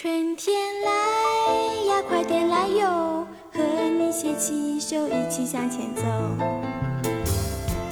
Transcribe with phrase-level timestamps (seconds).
[0.00, 0.90] 春天来
[1.92, 3.60] 呀，快点来哟，和
[3.98, 6.04] 你携起手，一起向前走。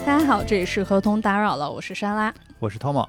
[0.07, 3.09] 大家好，这里是合同打扰了，我是莎拉，我是 Tom。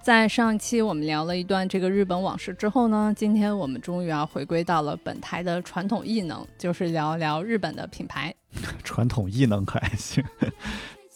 [0.00, 8.32] 在上一期我们聊了一段这个日本往事之后呢，今天我们终于要回归到了本台的传统异能，就是聊聊日本的品牌。
[8.84, 10.24] 传统异能可还行。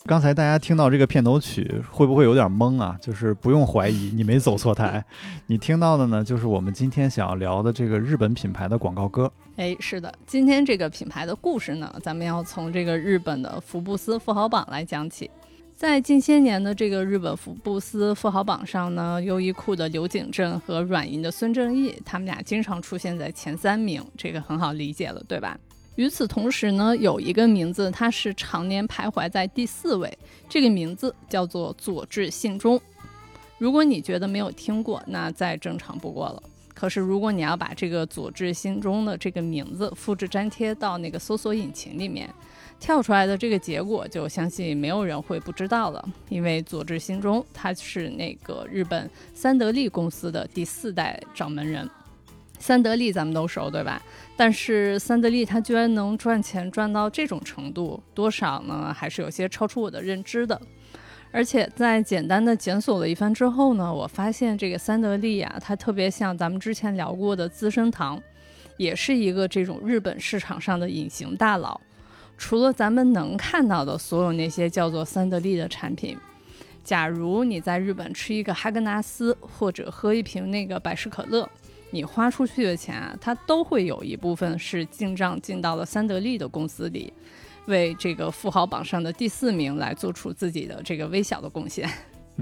[0.07, 2.97] 刚才大家听到这个片头曲，会不会有点懵啊？
[3.03, 5.05] 就是不用怀疑，你没走错台。
[5.47, 9.31] 你听到的呢，就是我们今天想要聊的这个日本品牌的广告歌。
[9.57, 15.31] 哎，是的，今天这个品牌的故事呢，咱们要从这个日本的福布斯富豪榜来讲起。
[15.77, 25.59] 在近些年的这个日本福布斯富豪榜上呢，优衣库的刘景镇和软银的孙正义，他们俩经常出现在前三名，这个很好理解了，对吧？
[25.97, 30.19] 与此同时呢，有一个名字，它是常年徘徊在第四位，
[30.49, 32.81] 这个名字叫做佐治信忠。
[33.59, 36.43] 如果你觉得没有听过，那再正常不过了。
[36.73, 42.33] 可是如果你要把这个佐治信忠的这个名字复制粘贴到那个搜索引擎里面，
[42.79, 46.03] 跳出来的这个结果，就相信没有人会不知道了。
[46.31, 51.87] 因为佐治信忠他是那个日本三得利公司的第四代掌门人。
[52.59, 54.03] 三得利咱们都熟，对吧？
[54.41, 58.91] 但是三得利它居然能赚钱赚到这种程度，多少呢？
[58.91, 60.59] 还是有些超出我的认知的。
[61.31, 68.19] 而且在简单的检索了一番之后呢，我发现这个三得利啊，它特别像咱们之前聊过的资生堂，
[68.79, 71.79] 也是一个这种日本市场上的隐形大佬。
[72.39, 76.17] 除了咱们能看到的所有那些叫做三得利的产品，
[76.83, 81.47] 假如你在日本吃一个哈根达斯，或者喝一瓶那个百事可乐。
[81.91, 87.13] 你花出去的钱啊，它都会有一部分是进账进到了三得利的公司里，
[87.67, 91.89] 为这个富豪榜上的第四名来做出自己的这个微小的贡献。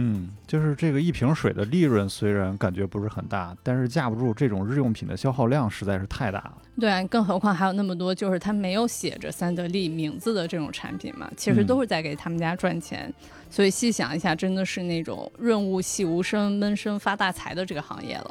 [0.01, 6.59] 嗯，就是这个一瓶水的利润虽然感觉不是很大，但是架不住这种日用品的消耗量实在是太大了。
[6.79, 13.13] 对，更何况还有那么多就是它没有写着三得利名字的这种产品嘛，其实都是在给他们家赚钱。
[13.51, 18.31] 所以细想一下，真的是那种润物细无声，闷声发大财的这个行业了。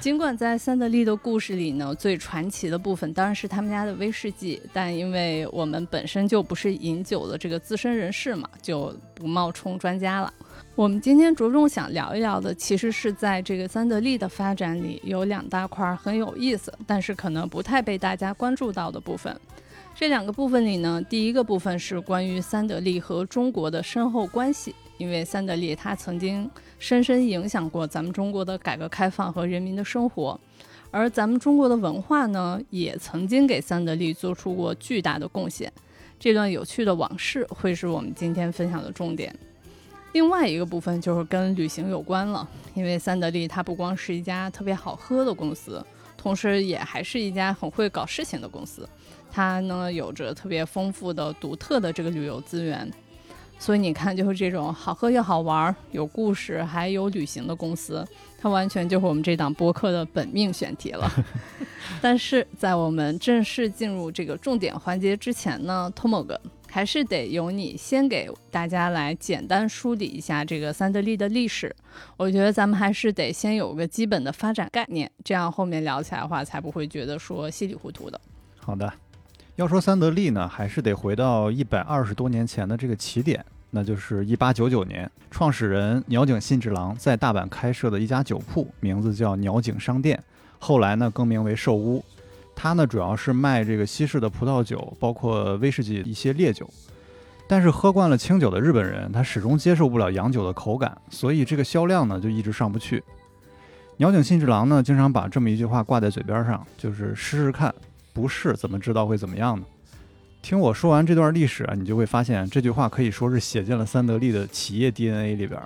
[0.00, 10.32] 尽管在三得利的故事里呢，最传奇的部分当然是他们家的威士忌，但因为我们本身就不是饮酒的这个资深人士嘛，就不冒充专家了。
[10.74, 19.34] 我们今天着重想聊一聊的，其实是在这个三得利的发展里有两大块很有意思，但是可能不太被大家关注到的部分。
[19.94, 24.74] 这两个部分里呢，第一个部分是关于三得利和中国的深厚关系。
[24.98, 30.38] 因为三得利，它曾经深深影响过咱们中国的改革开放和人民的生活，
[30.90, 35.72] 而咱们中国的文化呢，也曾经给三得利做出过巨大的贡献。
[36.18, 39.34] 这段有趣的往事会是我们今天分享的重点。
[40.12, 45.84] 另外一个部分就是跟旅行有关了，因为三得利它不光是一家特别好喝的公司，
[46.16, 48.88] 同时也还是一家很会搞事情的公司。
[49.30, 52.90] 它呢，有着特别丰富的、独特的这个旅游资源。
[53.58, 58.06] 所以你看，就是这种好喝又好玩、有故事还有旅行的公司，
[58.38, 61.10] 它完全就是我们这档播客的本命选题了。
[62.02, 71.74] 但是在我们正式进入这个重点环节之前呢，Tomo 哥还是得由你先给大家来简单梳理一下这个三得利的历史。
[72.16, 78.20] 我觉得咱们还是得先有个基本的发展概念，这样后面聊起来的话才不会觉得说稀里糊涂的。
[78.58, 78.92] 好的。
[79.56, 90.22] 要说三得利呢，还是得回到一百二十多年前的这个起点，那就是一八九九年，创始人鸟井信治郎在大阪开设的一家酒铺，名字叫鸟井商店，
[90.58, 92.04] 后来呢更名为寿屋。
[92.54, 96.68] 它呢主要是卖这个西式的葡萄酒，包括威士忌一些烈酒。
[97.48, 103.02] 但是喝惯了清酒的日本人，他始终接受不了洋酒的口感，所以这个销量呢就一直上不去。
[103.96, 107.74] 鸟井信治郎呢经常把这么一句话挂在嘴边上，就是试试看。
[108.16, 109.66] 不是怎么知道会怎么样呢？
[110.40, 115.60] 听我说完这段历史啊，你就会发现这句话可以说是写进了三得利的企业 DNA 里边。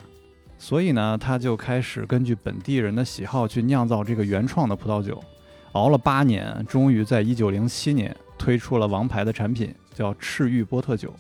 [0.59, 5.23] 所以呢，他就开始根据本地人的喜好去酿造这个原创的葡萄酒，
[5.73, 11.15] 熬了八年，终于在一九零七年推出了王牌的产品，叫赤玉波特酒，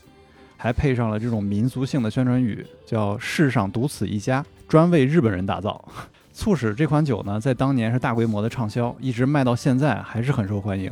[0.56, 5.88] 还配上了这种民族性的宣传语，叫“世上独此一家，专为日本人打造”，
[6.34, 10.90] 促使这款酒呢在当年是大规模的畅销，一直卖到现在还是很受欢迎。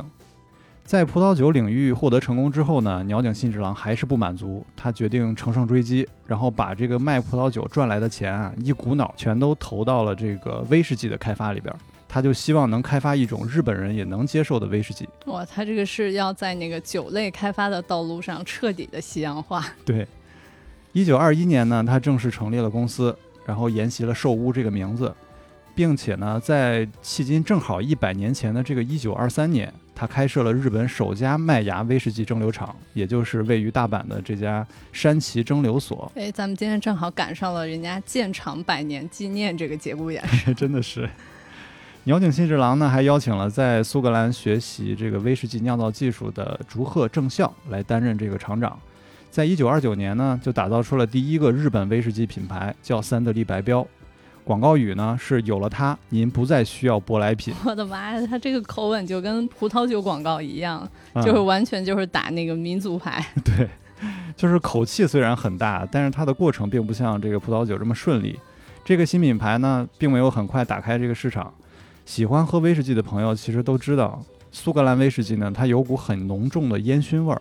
[0.89, 11.71] 在葡萄酒领域获得成功之后呢，鸟井信治郎还是不满足，他决定乘胜追击，然后把这个卖葡萄酒赚来的钱啊，一股脑全都投到了这个威士忌的开发里边。
[12.07, 15.07] 他就希望能开发一种日本人也能接受的威士忌。
[15.27, 19.63] 哇，他这个是要在那个酒类开发的道路上彻底的西洋化。
[19.85, 20.07] 对，
[20.93, 23.15] 一九二一年呢，他正式成立了公司，
[23.45, 25.13] 然后沿袭了寿屋这个名字。
[25.75, 36.09] 并且呢，在迄今正好一百年前的这个一九二三年，他开设了日本首家麦芽威士忌蒸馏厂，也就是位于大阪的这家山崎蒸馏所。
[36.15, 40.23] 哎，咱们今天正好赶上了人家建厂百年纪念这个节骨眼，
[40.55, 41.09] 真的是。
[42.05, 48.79] 鸟井信治郎呢，还邀请了在苏格兰学习这个威士忌酿造技术的竹贺正孝来担任这个厂长。
[49.29, 53.85] 在一九二九年呢，就打造出了第一个日本威士忌品牌，叫三得利白标。
[54.49, 57.53] 广告语呢是有了它，您不再需要舶来品。
[57.63, 63.23] 我的妈呀，它这个口吻就跟葡萄酒广告一样，嗯就是完全就是打那个民族牌。
[63.45, 63.69] 对，
[64.35, 68.39] 就是口气虽然很大，但是它的过程并不像这个葡萄酒这么顺利。
[68.83, 71.53] 这个新品牌呢，并没有很快打开这个市场。
[72.07, 74.19] 喜欢喝威士忌的朋友其实都知道，
[74.51, 77.39] 苏格兰威士忌呢，它有股很浓重的烟熏味儿。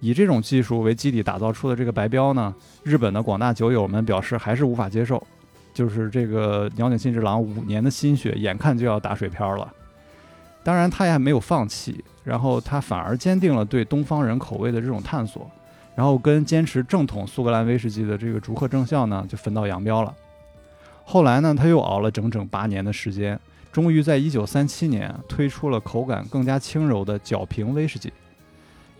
[0.00, 5.26] 以这种技术为基底打造出的这个白标呢，日本的广大酒友们表示还是无法接受。
[5.76, 9.70] 就是这个鸟井信之郎五年的心血，眼看就要打水漂了。
[10.64, 15.50] 当然，他也没有放弃，然后他反而坚定了对东方人口味的这种探索，
[15.94, 20.14] 然后跟坚持正统苏格兰威士忌的这个竹贺正孝呢，就分道扬镳了。
[21.04, 23.38] 后来呢，他又熬了整整八年的时间，
[23.70, 28.10] 终于在一九三七年推出了口感更加轻柔的角瓶威士忌。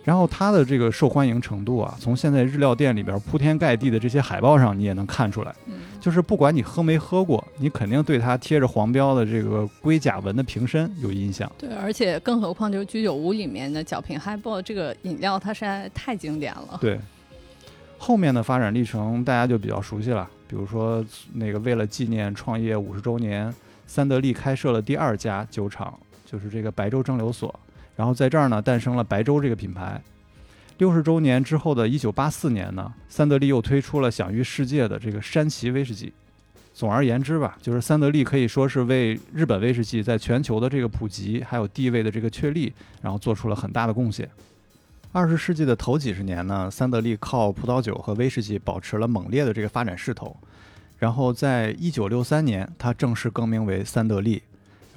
[0.07, 5.53] 然后它的这个受欢迎程度啊，从现在日料店里边铺天盖地的这些海报上，你也能看出来。
[5.65, 11.51] 嗯，就是不管你喝没喝过，你肯定对它贴着黄标的这个龟甲纹的瓶身有印象。
[11.57, 16.77] 对，而且更何况就是居酒屋里面的角瓶 Highball 这个饮料，它实在太经典了。
[16.79, 16.97] 对，
[17.97, 23.53] 后面的发展历程大家就比较熟悉了，比如说那个为了纪念创业五十周年，
[23.85, 25.93] 三得利开设了第二家酒厂，
[26.25, 27.53] 就是这个白州蒸馏所，
[27.97, 30.01] 然后在这儿呢诞生了白州这个品牌。
[30.77, 36.13] 六十周年之后的一九八四年呢，三得利又推出了享誉世界的这个山崎威士忌。
[36.71, 42.71] 总而言之吧，就是三得利可以说是为日本威士忌在全球的这个普及还有地位的这个确立，
[43.01, 44.29] 然后做出了很大的贡献。
[45.11, 50.37] 二十世纪的头几十年呢，三得利靠葡萄酒和威士忌保持了猛烈的这个发展势头。
[50.99, 54.43] 然后在一九六三年，它正式更名为三得利。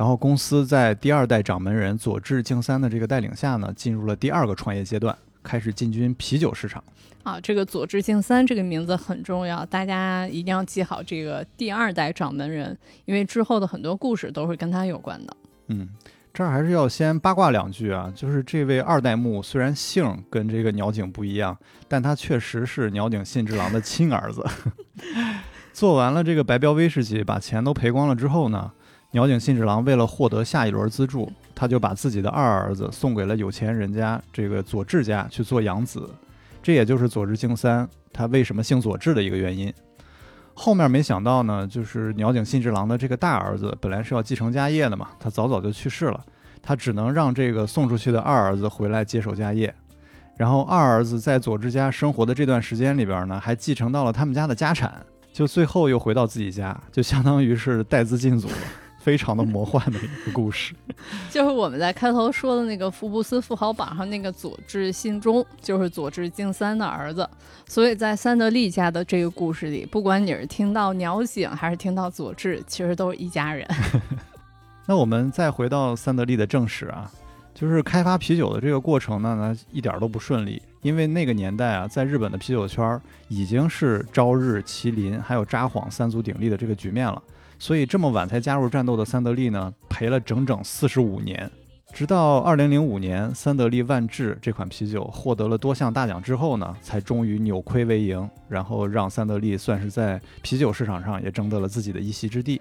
[0.01, 6.83] 然后公司在第二代掌门人佐治敬三的这个带领下呢，进入了第二个创业阶段，开始进军啤酒市场。
[7.23, 12.75] 啊，这个佐治敬三这个名字很重要，大家一定要记好这个第二代掌门人，
[13.05, 15.37] 因为之后的很多故事都是跟他有关的。
[15.67, 15.87] 嗯，
[16.33, 21.55] 这儿还是要先八卦两句啊，就是这位二代目虽然姓跟这个鸟井不一样，
[21.87, 24.43] 但他确实是鸟井信之郎的亲儿子。
[25.75, 28.73] 做完了这个白标威士忌，把钱都赔光了之后呢，
[29.13, 36.09] 鸟井信治郎为了获得下一轮资助，他就把自己的二儿子送给了有钱人家这个佐治家去做养子，
[36.63, 39.73] 这也就是佐治敬三他为什么姓佐治的一个原因。
[40.55, 46.25] 后面没想到呢，就是鸟井信治郎的这个大儿子本来是要继承家业的嘛，他早早就去世了，
[46.63, 49.75] 他只能让这个送出去的二儿子回来接手家业。
[50.37, 58.49] 然后二儿子在佐治家生活的这段时间里边呢，还继承到了他们家的家产，就最后又回到自己家，就相当于是带资进组，
[59.01, 60.75] 非常的魔幻的一个故事。
[61.31, 67.29] 就是我们在开头说的那个福布斯富豪榜上那个佐治信忠，就是佐治敬三的儿子。
[67.67, 73.67] 所以在三得利家的这个故事里，不管你是听到鸟井还是听到佐治，其实都是一家人。
[74.87, 77.09] 那我们再回到三得利的正史啊，
[77.55, 87.23] 就是开发啤酒的这个过程呢，呢一点都不顺利，因为那个年代啊，在日本的啤酒圈儿已经是朝日、麒麟还有札幌三足鼎立的这个局面了，
[87.61, 91.49] 所以这么晚才加入战斗的三得利呢，赔了整整四十五年。
[91.93, 102.59] 直到二零零五年，三得利万智这款啤酒获得了多项大奖之后呢，才终于扭亏为盈，然后让三得利算是在啤酒市场上也争得了自己的一席之地。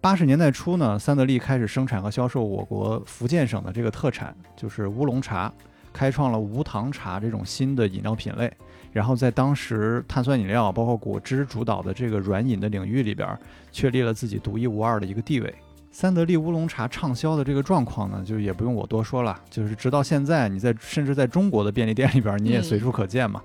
[0.00, 5.52] 八十年代初呢，三得利开始生产和销售我国福建省的这个特产，就是乌龙茶，
[5.92, 8.52] 开创了无糖茶这种新的饮料品类。
[8.92, 13.38] 然后在当时碳酸饮料包括果汁主导的这个软饮的领域里边，
[13.70, 15.52] 确立了自己独一无二的一个地位。
[15.90, 23.42] 三得利乌龙茶畅销的这个状况呢，就也不用我多说了，就是直到现在，你在甚至在中国的便利店里边，你也随处可见嘛。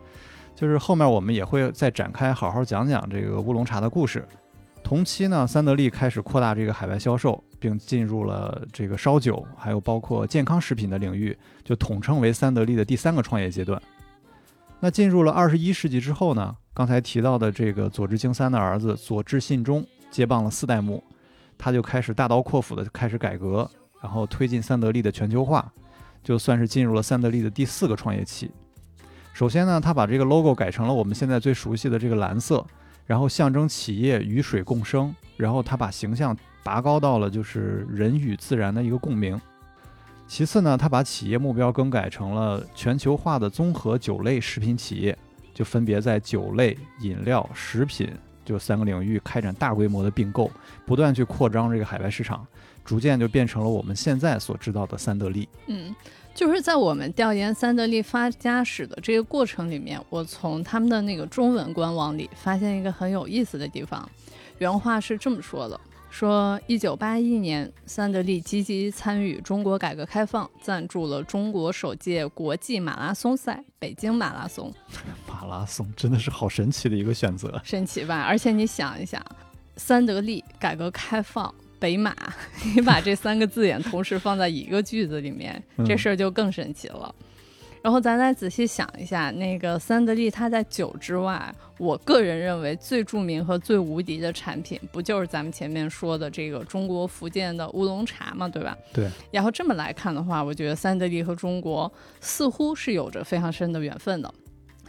[0.55, 4.25] 就是后面我们也会再展开好好讲讲这个乌龙茶的故事。
[4.83, 13.81] 同期呢，三得利开始扩大这个海外销售，并进入了这个烧酒，还有包括健康食品的领域，就统称为三得利的第三个创业阶段。
[14.79, 21.03] 那进入了二十一世纪之后呢，刚才提到的这个佐治京三的儿子佐治信忠接棒了四代目，
[21.57, 23.69] 他就开始大刀阔斧的开始改革，
[24.01, 25.71] 然后推进三得利的全球化，
[26.23, 28.51] 就算是进入了三得利的第四个创业期。
[29.33, 32.65] 首先呢，他把这个 logo 改成了我们现在最熟悉的这个蓝色，
[33.05, 35.13] 然后象征企业与水共生。
[35.35, 39.39] 然后他把形象拔高到了就是人与自然的一个共鸣。
[40.27, 45.17] 其次呢，他把企业目标更改成了全球化的综合酒类食品企业，
[45.53, 48.11] 就分别在酒类、饮料、食品
[48.43, 50.51] 就三个领域开展大规模的并购，
[50.85, 52.45] 不断去扩张这个海外市场，
[52.83, 55.47] 逐渐就变成了我们现在所知道的三得利。
[55.67, 55.95] 嗯，
[56.35, 64.07] 就是在我们调研三得利发家史的这个过程里面，我从他们的那个中文官网里发现一个很有意思的地方，
[64.57, 65.79] 原话是这么说的。
[66.09, 74.73] 说，一九八一年，三得利积极参与中国改革开放，赞助了中国首届国际马拉松赛——北京马拉松。
[75.27, 78.21] 马拉松真的是好神奇的一个选择，神奇吧？
[78.21, 79.23] 而且你想一想，
[79.75, 82.15] 三得利、改革开放、北马，
[82.75, 87.13] 你把这三个字眼同时放在一个句子里面，这事儿就更神奇了。
[87.81, 98.77] 然后咱再仔细想一下，那个三得利，它在酒之外，我个人认为最著名和最无敌的产品，不就是咱们前面说的这个中国福建的乌龙茶嘛，对吧？
[98.93, 99.09] 对。
[99.31, 104.33] 然后这么来看的话，我觉得三得利和中国似乎是有着非常深的缘分的。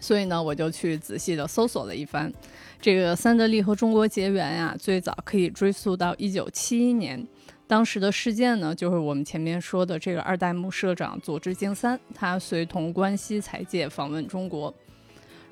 [0.01, 2.33] 所以呢，我就去仔细的搜索了一番，
[2.81, 7.27] 这个三得利和中国结缘呀，最早可以追溯到一九七一年。
[7.69, 14.75] 当时的事件呢，就是我们前面说的这个二代目社长佐治敬三，他随同关西财界访问中国。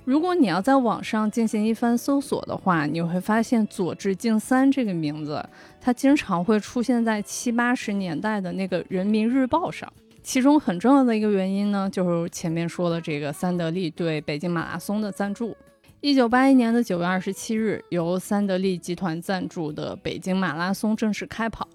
[0.07, 5.47] 如果你要在网上进行一番搜索的话，你会发现佐治敬三这个名字，
[5.79, 9.93] 它经常会出现在七八十年代的那个《人民日报》上。
[10.23, 15.55] 其中很重要的一个原因呢，就是前面说的这个三得利对北京马拉松的赞助。
[16.01, 21.69] 一九八一年的九月二十七日，由三得利集团赞助的北京马拉松正式开跑。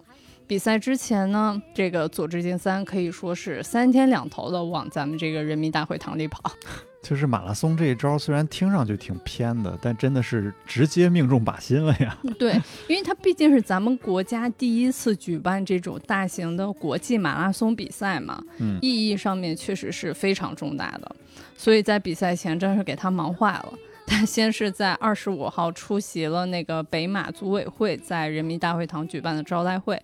[0.52, 6.52] 比赛之前呢，这个佐治金三可以说是三天两头的往咱们这个人民大会堂里跑。
[7.02, 12.18] 就是马拉松这一招，虽然听上去挺偏的，但真的是直接命中靶心了呀。
[12.38, 12.52] 对，
[12.90, 21.16] 因为它毕竟是咱们国家第一次举办这种大型的国际马拉松比赛嘛，嗯，意义上面确实是非常重大的，
[21.56, 23.74] 所以在比赛前真是给他忙坏了。
[24.12, 30.00] 他先是在二十五号出席了那个北马组委会在人民大会堂举办的招待会，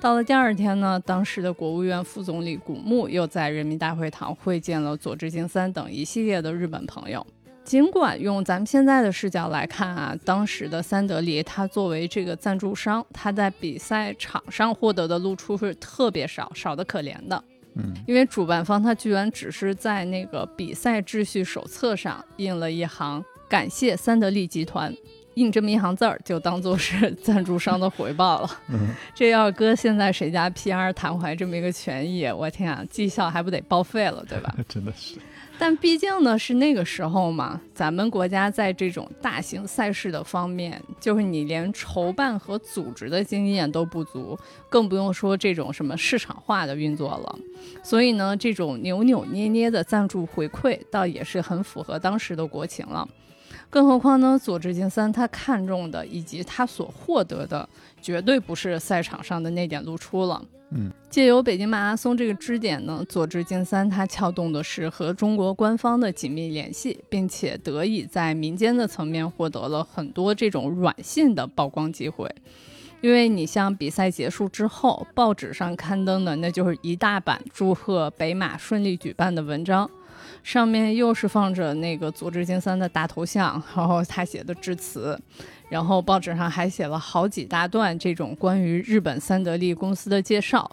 [0.00, 7.26] 到了第二天呢，当时的国务院副总理古木又在人民大会堂会见了佐治金三等一系列的日本朋友。
[7.64, 17.42] 尽管用咱们现在的视角来看啊，当时的三得利他作为这个赞助商，他在比赛场上获得的露出是特别少，少的可怜的。
[17.74, 23.22] 嗯，因为主办方他居然只是在那个比赛秩序手册上印了一行。
[23.48, 24.94] 感谢三得利集团，
[25.34, 28.50] 印这么一行字儿，就当做是赞助商的回报了。
[28.68, 34.54] 嗯， 这要搁现在谁家 PR 谈怀这么一个权益，我天啊，绩效还不得报废了，对吧？
[34.68, 35.16] 真的是。
[35.60, 44.38] 但毕竟呢是那个时候嘛，咱们国家在这种大型赛事的方面，就是你连筹办和组织的经验都不足，
[44.68, 47.38] 更不用说这种什么市场化的运作了。
[47.82, 53.08] 所以呢，这种扭扭捏捏的赞助回馈，倒也是很符合当时的国情了。
[53.70, 54.38] 更何况呢？
[54.42, 57.68] 佐治金三他看中的以及他所获得的，
[58.00, 60.42] 绝对不是赛场上的那点露出了。
[60.70, 72.30] 嗯，借由北京马拉松这个支点呢，佐治金三他撬动的是和中国官方的紧密联系，并且得以在民间的层面获得了很多这种软性的曝光机会。
[73.00, 79.88] 因为你像比赛结束之后，报纸上刊登的那就是一大版祝贺北马顺利举办的文章。
[80.48, 85.20] 上面又是放着那个佐治金三的大头像，然后他写的致辞，
[85.68, 90.70] 然后报纸上还写了好几大段这种关于日本三得利公司的介绍，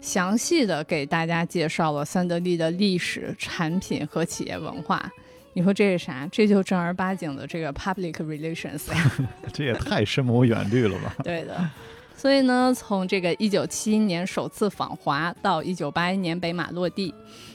[0.00, 5.00] 详细的给大家介绍了三得利的历史、产品和企业文化。
[5.52, 6.28] 你说这是啥？
[6.32, 9.12] 这就正儿八经的这个 public relations 呀！
[9.54, 11.14] 这也太深谋远虑了吧？
[11.22, 11.64] 对的。
[12.16, 17.14] 所以呢，从这个一九七一年首次访华到一九八一年北马落地。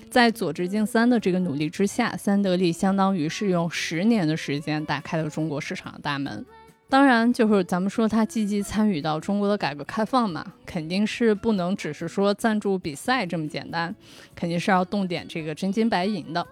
[0.09, 6.45] 在佐治敬三的这个努力之下，三得利相当于是用十年的时间打开了中国市场的大门。
[6.89, 13.93] 当然，就是咱们说他积极参与到中国的改革开放嘛，肯定是不能只是说赞助比赛这么简单，
[14.33, 16.47] 肯定是要动点这个真金白银的。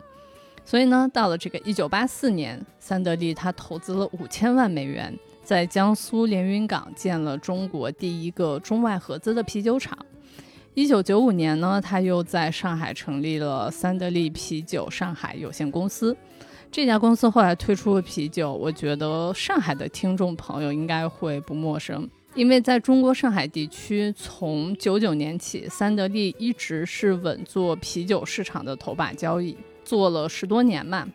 [0.66, 9.98] 所以呢，到了这个一九八四年，三得利他投资了五千万美元，在江苏连云港建了中国第一个中外合资的啤酒厂。
[10.76, 16.16] 一九九五年呢，他又在上海成立了三得利啤酒上海有限公司。
[16.70, 29.56] 这家公司后来推出了啤酒，我觉得上海的听众朋友应该会不陌生，因为在中国上海地区，从九九年起，三得利一直是稳坐啤酒市场的头把交椅，
[29.86, 31.08] 做了十多年嘛。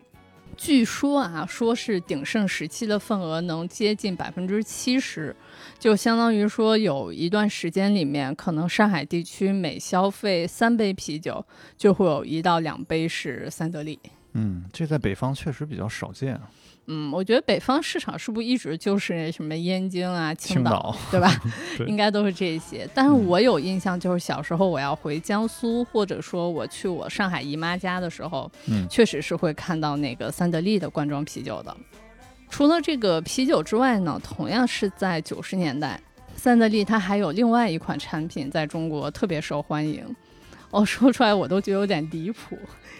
[0.61, 5.35] 据说啊，说是鼎盛时期的份额能接近百分之七十，
[5.79, 11.43] 就相当于说有一段时间里面，可能上海地区每消费三杯啤酒，
[11.75, 13.99] 就会有一到两杯是三得利。
[14.33, 16.39] 嗯，这在北方确实比较少见。
[16.87, 21.31] 嗯，我觉得北方市场是不是一直就是什么燕京啊、青岛，对吧？
[21.77, 22.89] 对应该都是这些。
[22.93, 31.75] 但是我有印象，就是小时候我要回江苏，或者说我去我上海姨妈家的时候，嗯确实是会看到那个三得利的罐装啤酒的。
[32.49, 36.01] 除了这个啤酒之外呢，同样是在九十年代，
[36.35, 40.03] 三得利它还有另外一款产品在中国特别受欢迎。
[40.71, 42.57] 哦，说出来我都觉得有点离谱，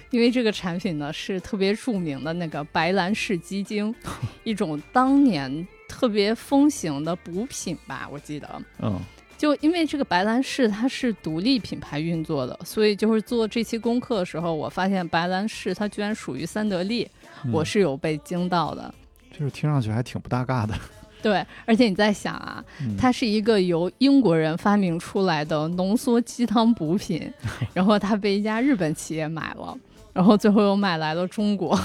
[0.10, 3.94] 因为这个产品呢是特别著名的那个白兰氏鸡精，
[4.44, 8.62] 一种当年特别风行的补品吧，我记得。
[8.80, 9.00] 嗯
[9.38, 17.10] 就因为这个白兰氏它是独立品牌运作的，所以就是做这期功课的时候，我发现白兰氏它居然属于三得利，
[17.44, 18.94] 嗯我是有被惊到的。
[19.32, 20.76] 就是听上去还挺不搭嘎的。
[21.22, 27.32] 对，而且你在想啊，嗯它是一个由英国人发明出来的浓缩鸡汤补品，
[27.74, 29.78] 然后它被一家日本企业买了，
[30.14, 31.80] 然后最后又买来了中国，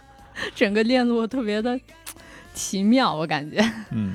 [0.54, 1.78] 整个链路特别的
[2.54, 3.60] 奇妙，我感觉。
[3.90, 4.14] 嗯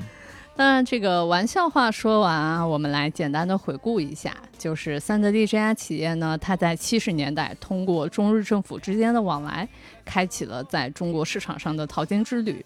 [0.56, 9.68] 当然，这个玩笑话说完啊，我们来简单的回顾一下，就是三得利这家企业呢，它在七十年代通过中日政府之间的往来，
[10.04, 12.64] 开启了在中国市场上的淘金之旅。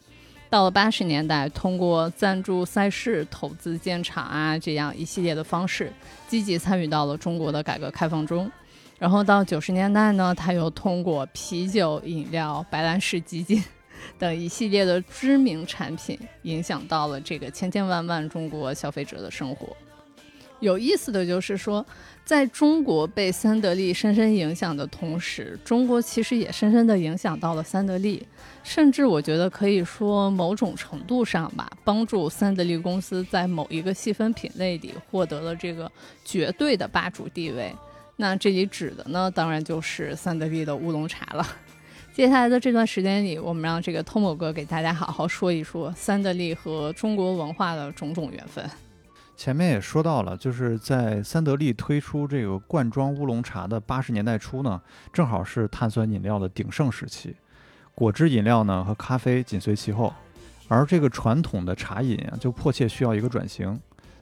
[0.51, 5.93] 到了八十年代，通过赞助赛事、投资建厂啊这样一系列的方式，
[6.27, 8.51] 积极参与到了中国的改革开放中。
[8.99, 13.63] 然后到九十年代呢，它又通过啤酒、饮料、白兰氏基金
[14.19, 19.77] 等一系列的知名产品，影响到了这个千千万万中国消费者的生活。
[20.61, 21.87] 有意思的就是说，
[22.25, 28.27] 在中国被三得利深深影响的同时，中国其实也深深的影响到了三得利，
[28.69, 35.91] 甚至我觉得可以说某种程度上吧，帮助三得利公司在某一个细分品类里获得了这个
[36.23, 37.75] 绝对的霸主地位。
[38.17, 41.47] 那这里指的呢，当然就是三得利的乌龙茶了。
[42.13, 48.69] 接下来的这段时间里，我们让这个 Tomo 哥给大家好好说一说三得利和中国文化的种种缘分。
[49.35, 54.79] 前面也说到了，就是在三得利推出这个罐装乌龙茶的八十年代初呢，
[55.11, 57.35] 正好是碳酸饮料的鼎盛时期，
[57.99, 60.15] 果汁饮料呢和咖啡紧随其后，
[60.69, 63.77] 而这个传统的茶饮啊，就迫切需要一个转型，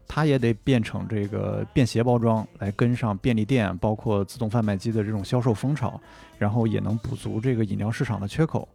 [0.09, 6.01] 它也得变成这个便携包装，来跟上便利店包括自动贩卖机的这种销售风潮，
[6.39, 8.67] 然后也能补足这个饮料市场的缺口。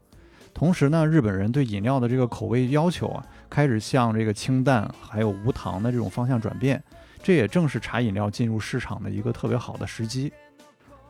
[0.54, 6.80] 同时呢，日本人对饮料的这个口味要求啊，开始向这个清淡还有无糖的这种方向转变，
[7.24, 10.32] 这也正是茶饮料进入市场的一个特别好的时机。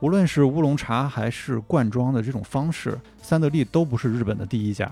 [0.02, 4.90] 无论是乌龙茶还是罐装的这种方式，三得利都不是日本的第一家，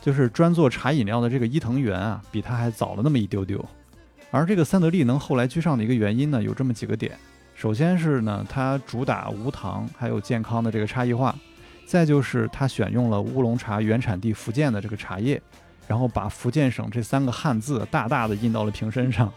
[0.00, 3.62] 就是专做茶饮料的这个伊藤园啊，比它还早了那么一丢丢。
[4.30, 7.18] 而这个三得利能后来居上的一个原因呢，有这么几个点。
[7.56, 11.34] 首先是呢，它主打无糖还有健康的这个差异化。
[11.84, 15.42] 再就是它选用了乌龙茶原产地福建的这个茶叶，
[15.88, 19.32] 然后把福建省这三个汉字大大的印到了瓶身上。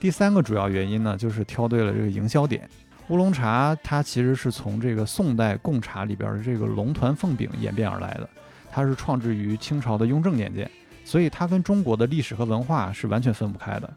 [0.00, 2.66] 第三个主要原因呢，就是挑对了这个营销点。
[3.08, 8.28] 乌龙茶它其实是从这个宋代贡茶里边的这个龙团凤饼演变而来的，
[8.70, 10.68] 它是创制于清朝的雍正年间，
[11.04, 13.92] 所以它跟中国的历史和文化是完全分不开的。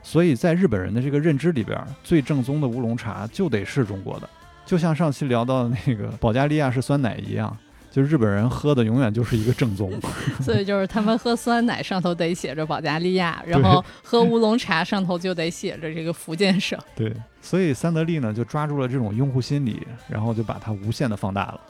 [0.00, 4.28] 所以在日本人的这个认知里边，最正宗的乌龙茶就得是中国的。
[4.64, 7.56] 就像上期聊到的那个保加利亚是酸奶一样，
[7.92, 9.92] 就日本人喝的永远就是一个正宗。
[10.40, 16.78] 所以就是他们喝酸奶上头得写着保加利亚，然后喝乌龙茶上头就得写着这个福建省。
[16.96, 21.60] 对，所以三得利呢就抓住了这种用户心理，然后就把它无限的放大了。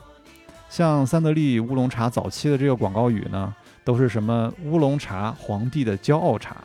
[0.70, 3.52] 像三得利乌龙茶早期的这个广告语呢，
[3.84, 6.56] 都是什么乌龙茶皇帝的骄傲茶，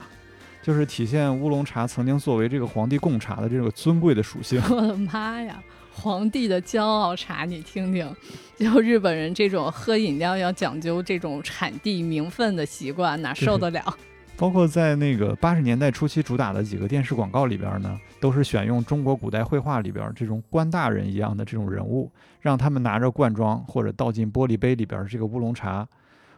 [0.62, 4.62] 就是体现乌龙茶曾经作为这个皇帝贡茶的这个尊贵的属性。
[4.70, 5.62] 我的妈呀！
[6.00, 8.16] 皇帝的骄傲茶，你听听，
[8.56, 13.84] 就日本人这种喝饮料要讲究这种产地名分的习惯，哪受得了？
[14.38, 25.88] 包括在那个八十年代初期主打的几个电视广告里边呢，都是选用中国古代绘画里边这种官大人一样的这种人物，让他们拿着罐装或者倒进玻璃杯里边这个乌龙茶。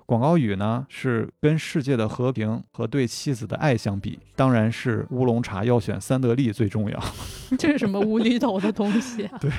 [0.09, 6.99] 广告语呢是跟世界的和平和对妻子的爱相比，当然是乌龙茶要选三得利最重要。
[7.59, 9.37] 这是什么无厘头的东西啊？
[9.39, 9.51] 对，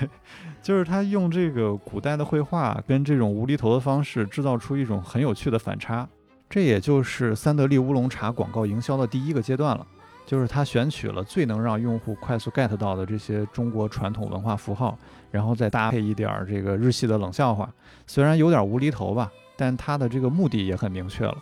[0.61, 6.09] 就是他用这个古代的绘画跟这种无厘头的方式，制造出一种很有趣的反差。
[6.49, 9.87] 这也就是三得利乌龙茶广告营销的第一个阶段了，
[10.27, 14.99] 就是他选取了最能让用户快速 get 到的这些中国传统文化符号，
[15.31, 17.73] 然后再搭配一点儿这个日系的冷笑话，
[18.09, 19.31] 虽然有点无厘头吧。
[19.61, 21.37] 但它的这个目的也很明确了，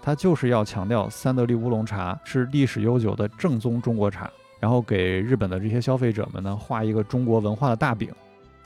[0.00, 8.12] 它就是要强调三得利乌龙茶是历史悠久的正宗中国茶，然后给日本的这些消费者们呢画一个中国文化的大饼。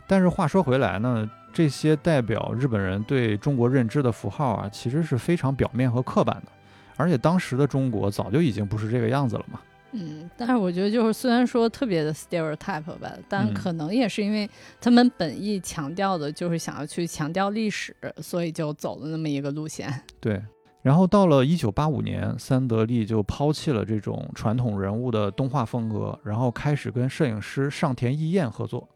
[0.06, 6.52] 但是话说回来呢，这些代表日本人对中国认知的符号啊，其实是非常表面和刻板的，
[6.98, 9.58] 而且当时的中国早就已经不是这个样子了嘛。
[9.92, 14.48] 嗯，但是我觉得就是虽然说特别的 stereotype 吧，但嗯可能也是因为
[14.80, 19.90] 他们本意强调的就是想要去强调历史，所以就走了那么一个路线。
[20.20, 20.42] 对，
[20.82, 28.86] 然后到了一九八五年，三得利就抛弃了这种传统人物的动画风格，然后开始跟摄影师上田义彦合作，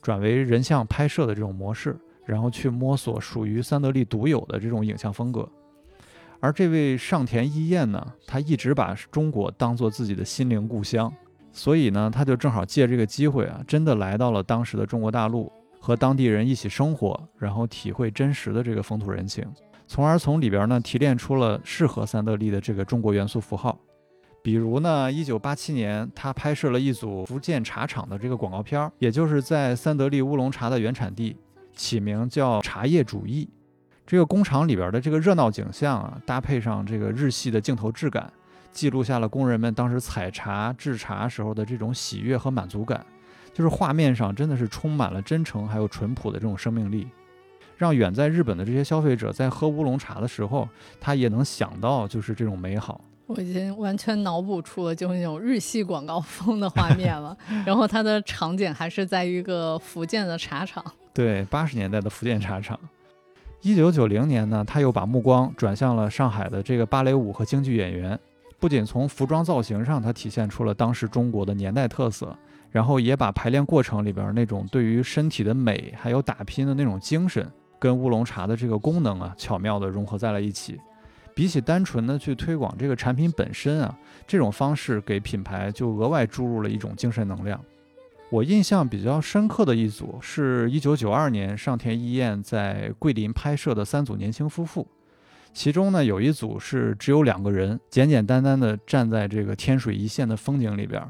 [0.00, 5.48] 转为人像拍摄的这种模式，然后去摸索属于三得利独有的这种影像风格。
[6.40, 11.12] 而这位上田义彦呢，他一直把中国当做自己的心灵故乡，
[11.52, 19.44] 所以呢，他就正好借这个机会啊，真的来到了当时的中国大陆，和当地人一起生活，然后体会真实的这个风土人情。
[19.86, 23.78] 从而从里边呢提炼出了适合三得利的这个中国元素符号。
[24.42, 31.36] 比如呢，一九八七年，他拍摄了一组福建茶厂的这个广告片儿，也就是在三得利乌龙茶的原产地，
[31.74, 33.48] 起名叫“茶叶主义”。
[34.06, 38.32] 这个工厂里边的这个热闹景象啊，搭配上这个日系的镜头质感，
[38.70, 43.04] 记录下了工人们当时采茶、制茶时候的这种喜悦和满足感。
[43.52, 47.08] 就是画面上真的是充满了真诚还有淳朴的这种生命力。
[47.76, 50.68] 让远在日本的这些消费者在喝乌龙茶的时候，
[51.00, 53.00] 他也能想到就是这种美好。
[53.26, 60.84] 我已经完全脑补出了就是那种日系广告风的画面了， 然后它的场景还是在一个福建的茶厂。
[61.12, 62.78] 对，八十年代的福建茶厂。
[63.66, 68.16] 一九九零年呢，他又把目光转向了上海的这个芭蕾舞和京剧演员，
[68.60, 72.32] 不仅从服装造型上，它体现出了当时中国的年代特色，
[72.70, 77.44] 然后也把排练过程里边那种对于身体的美还有打拼的那种精神，
[77.76, 80.78] 跟乌龙茶的这个功能啊，巧妙地融合在了一起。
[81.34, 83.92] 比起单纯的去推广这个产品本身啊，
[84.28, 87.60] 这种方式给品牌就额外注入了一种精神能量。
[88.28, 94.86] 我印象比较深刻的一组是一九九二年上田义彦在桂林拍摄的三组年轻夫妇，
[95.54, 101.00] 其中呢有一组是只有两个人，简简单单的站在这个天水一线的风景里边，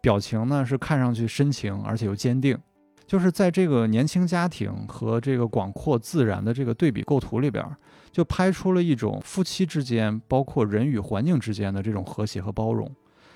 [0.00, 2.58] 表情呢是看上去深情而且又坚定。
[3.06, 7.64] 就是在这个年轻家庭和这个广阔自然的这个对比构图里边，
[8.10, 12.90] 就拍出了一种夫妻之间，包括人与环境之间的这种和谐和包容，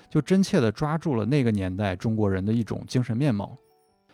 [0.09, 3.57] 就真切地抓住了那个年代中国人的一种精神面貌。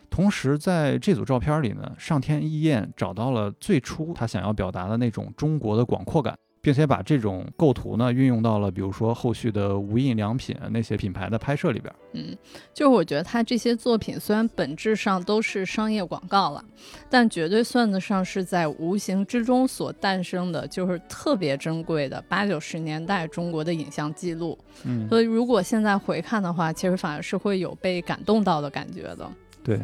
[0.08, 11.94] 同时，在这组照片里呢，上天义彦找到了最初他想要表达的那种中国的广阔感，并且把这种构图呢运用到了比如说后续的无印良品那些品牌的拍摄里边。
[12.12, 12.36] 嗯，
[12.74, 16.64] 就是我觉得他这些作品虽然本质上都是商业广告了，
[17.08, 24.58] 但绝对算得上是在无形之中所诞生的，就是特别珍贵的八九十年代中国的影像记录。
[24.82, 29.30] 嗯，所以如果现在回看的话，其实反而是会有被感动到的感觉的。
[29.62, 29.80] 对，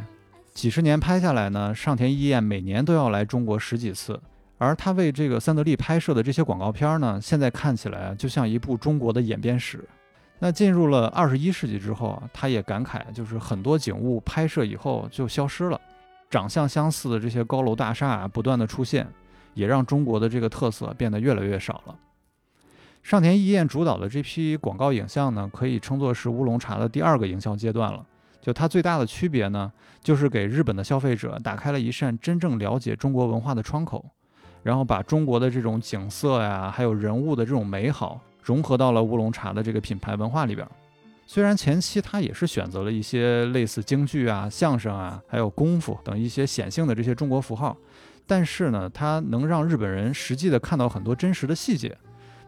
[0.53, 4.21] 几十年拍下来呢，上田一彦每年都要来中国十几次，
[4.63, 9.85] 而他为这个三得利拍摄的这些广告片呢，现在看起来就像一部中国的演变史。
[10.39, 15.81] 那进入了二十一世纪之后啊，他也感慨，就是很多景物拍摄以后就消失了，
[16.31, 19.05] 长相相似的这些高楼大厦啊不断的出现，
[19.55, 21.97] 也让中国的这个特色变得越来越少了。
[23.03, 28.07] 上田义彦主导的这批广告影像呢，可以称作是乌龙茶的第二个营销阶段了。
[28.41, 34.05] 就它最大的区别呢，就是给日本的消费者打开了一扇真正了解中国文化的窗口，
[34.63, 40.67] 然后把中国的这种景色呀，还有人物的这种美好融合到了乌龙茶的这个品牌文化里边。
[41.27, 47.77] 虽然前期他也是选择了一些类似京剧啊、相声啊，还有功夫等一些显性的这些中国符号，
[48.27, 51.97] 但是呢，它能让日本人实际的看到很多真实的细节。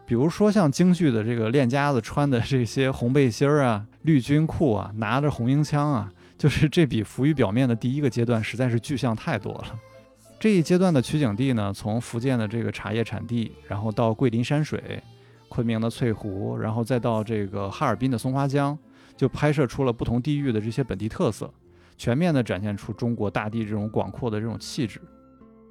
[0.05, 9.79] 比如说像京剧的这个练家子穿的这些红背心儿啊、绿军裤啊，拿着红缨枪啊，就是这比浮于表面的第一个阶段实在是具象太多了。
[10.45, 15.01] 这一阶段的取景地呢，从福建的这个茶叶产地，然后到桂林山水、
[15.49, 18.77] 昆明的翠湖，然后再到这个哈尔滨的松花江，
[19.17, 21.51] 就拍摄出了不同地域的这些本地特色，
[21.97, 25.01] 全面的展现出中国大地这种广阔的这种气质。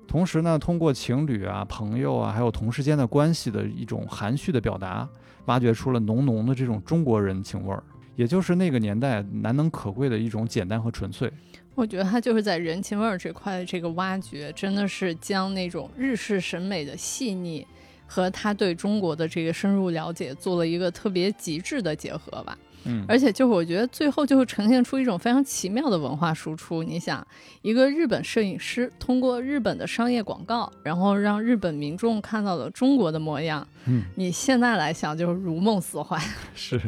[0.08, 5.08] 同时呢，通过情侣啊、朋友啊，还有同事间的关系的一种含蓄的表达，
[5.44, 7.80] 挖掘出了浓浓的这种中国人情味儿，
[8.16, 11.32] 也就是那个年代难能可贵的一种简单和纯粹。
[11.74, 17.66] 我觉得他就是在人情味儿这块的这个挖掘，真的是将那种日式审美的细腻
[18.06, 22.56] 和他对中国的这个深入了解做了一个特别极致的结合吧。
[22.86, 26.82] 嗯，而且就是我觉得最后就会呈现出一种非常奇妙的文化输出。
[26.82, 27.26] 你想，
[27.62, 36.20] 一个日本摄影师通过日本的商业广告，然后让日本民众看到了中国的模样，嗯，你现在来想就是如梦似幻。
[36.54, 36.78] 是。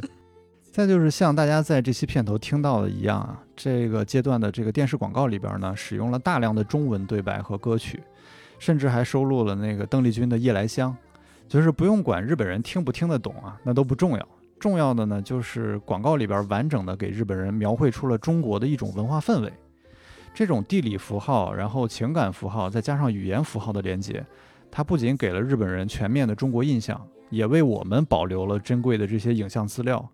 [0.76, 8.02] 再就是像大家在这期片头听到的一样啊，这个阶段的这个电视广告里边呢，使用了大量的中文对白和歌曲，
[8.58, 10.94] 甚至还收录了那个邓丽君的《夜来香》，
[11.48, 14.28] 就是不用管日本人听不听得懂啊，那都不重要。
[14.60, 19.50] 重要的呢，就是广告里边完整的给日本人描绘出了中国的一种文化氛围。
[20.34, 24.22] 这种地理符号，然后情感符号，再加上语言符号的连接，
[24.70, 30.06] 它不仅给了日本人全面的中国印象，也为我们保留了珍贵的这些影像资料。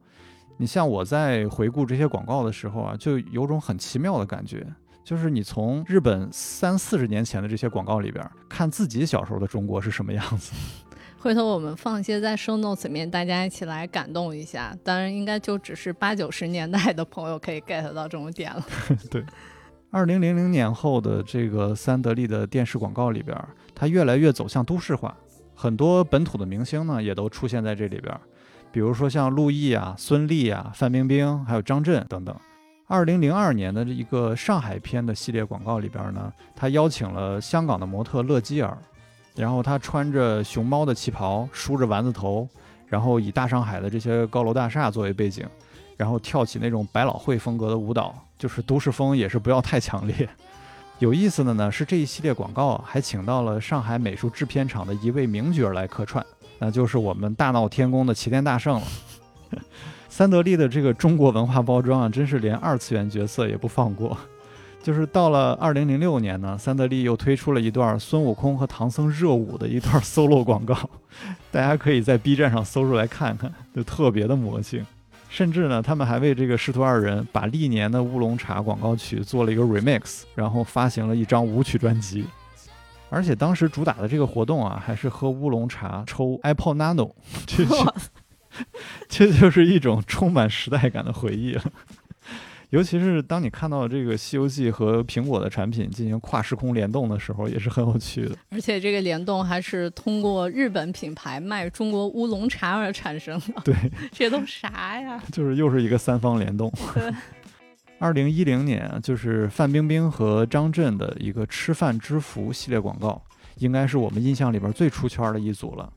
[0.57, 4.67] 你像我在回顾这些广告的时候啊，就有种很奇妙的感觉，
[5.05, 10.53] 就是你从日本三四十年前的这些广告里边，看自己小时候的中国是什么样子。
[11.19, 14.77] 回头我们放一些在 show notes 里面，大家一起来感动一下。
[14.83, 18.67] 当然，应该就只是八九十年代的朋友可以 get 到这种点了。
[19.09, 19.25] 对，
[19.91, 23.37] 二零零零年后的这个三得利的电视广告里边，
[23.73, 25.17] 它越来越走向都市化，
[25.55, 28.21] 很多本土的明星呢也都出现在这里边，
[28.73, 32.35] 比如说像陆毅啊、孙俪啊、范冰冰，还有张震等等。
[32.89, 38.77] 二零零二年的这一个上海片的系列广告里边呢，他邀请了香港的模特乐基儿。
[39.35, 42.47] 然后他穿着熊猫的旗袍，梳着丸子头，
[42.87, 45.47] 然后以大上海的这些高楼大厦作为背景，
[45.97, 50.29] 然后跳起那种百老汇风格的舞蹈，就是都市风也是不要太强烈。
[50.99, 56.23] 有意思的呢是这一系列广告还请到了上海美术制片厂的一位名角来客串，
[56.65, 58.87] 那就是我们大闹天宫的齐天大圣了。
[60.09, 64.17] 三得利的这个中国文化包装啊，真是连二次元角色也不放过。
[64.81, 70.77] 就是到了二零零六年呢，三得利又推出了一段孙悟空和唐僧热舞的一段 solo 广告，
[71.51, 74.87] 大家可以在 B 站上搜出来看看，就特别的魔性。
[75.29, 82.25] 甚至呢，他们还为这个师徒二人把历年的乌龙茶广告曲做了一个 remix，然后发行了一张舞曲专辑。
[83.13, 87.13] 而且当时主打的这个活动啊，还是喝乌龙茶抽 Apple Nano，
[87.47, 87.63] 这
[89.07, 91.63] 这就是一种充满时代感的回忆了。
[92.71, 98.35] 尤其是当你看到这个《西游记》和苹果的产品进行跨时空联动的时候，也是很有趣的。
[98.49, 103.61] 而且这个联动还是通过日本品牌卖中国乌龙茶而产生的。
[103.63, 103.75] 对，
[104.11, 105.23] 这都啥呀？
[105.31, 106.73] 就是又是一个三方联动。
[106.95, 107.13] 对。
[108.03, 113.23] 二零一零年，就是范冰冰和张震的一个“吃饭之福”系列广告，
[113.59, 115.89] 应该是我们印象里边最出圈的一组了。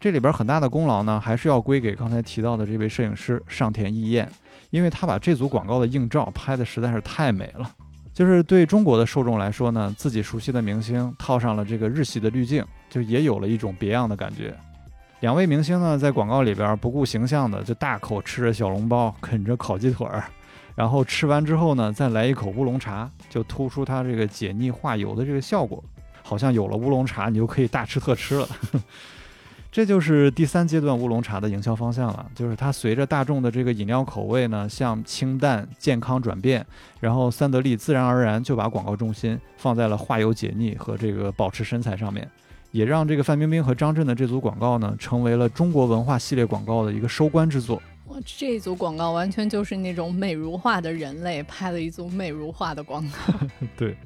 [0.00, 4.28] 这里边很大的功劳呢，还是要归给刚才提到的这位摄影师上田义彦。
[4.70, 7.70] 因为他把这组广告的硬照拍的实在是太美了，
[8.12, 14.52] 就是对中国的受众来说呢，自己熟悉的明星套上了这个日系的滤镜，就也有了一种别样的感觉。
[15.20, 20.24] 两位明星呢，在广告里边不顾形象的就大口吃着小笼包，啃着烤鸡腿儿，
[20.74, 25.82] 然后吃完之后呢，再来一口乌龙茶，就突出它这个解腻化油的这个效果，
[26.22, 28.48] 好像有了乌龙茶，你就可以大吃特吃了。
[29.70, 36.64] 这就是第三阶段乌龙茶的营销方向了，就是它随着大众的这个饮料口味呢向清淡健康转变，
[37.00, 42.28] 然后三得利自然而然就把广告重心放在了化油解腻和这个保持身材上面，
[42.70, 47.82] 也让这个范冰冰和张震的这组广告呢成为了中国文化系列广告的一个收官之作。
[48.14, 53.34] 哇，这组广告完全就是那种美如画的人类拍了一组美如画的广告。
[53.76, 53.96] 对。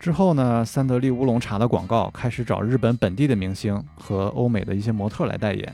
[0.00, 5.72] 之后呢，三得利乌龙茶的广告开始找日本本地的明星和欧美的一些模特来代言，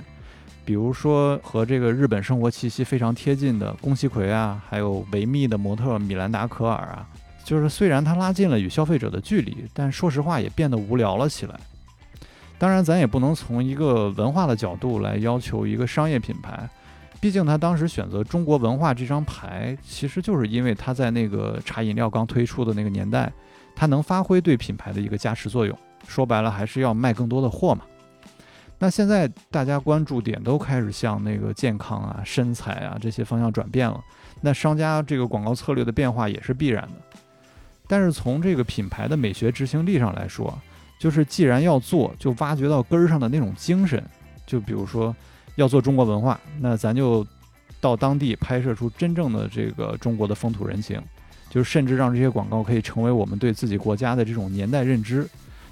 [0.64, 7.08] 比如说和这个日本生活气息非常贴近的宫崎葵啊，还有维密的模特米兰达可尔啊。
[7.44, 11.54] 就是虽然它拉近了与消费者的距离，但说实话也变得无聊了起来。
[12.58, 16.66] 当然，咱也不能从一个文化的角度来要求一个商业品牌，
[17.24, 23.32] 毕竟他当时选择中国文化这张牌，其实就是因为他在那个茶饮料刚推出的那个年代。
[23.74, 25.74] 它能发挥对品牌的一个加持作用，
[26.06, 27.86] 说白了还是要卖更多的货嘛。
[28.78, 33.98] 那现在大家关注点都开始向那个健康啊、身材啊这些方向转变了，
[34.42, 37.18] 那商家这个广告策略的变化也是必然的。
[37.88, 40.56] 但是从这个品牌的美学执行力上来说，
[41.00, 44.04] 就是既然要做，就挖掘到根儿上的那种精神。
[44.46, 45.16] 就比如说
[45.56, 47.26] 要做中国文化，那咱就
[47.80, 51.00] 到当地拍摄出真正的这个中国的风土人情。
[51.50, 55.24] 就是甚至让这些广告可以成为我们对自己国家的这种年代认知，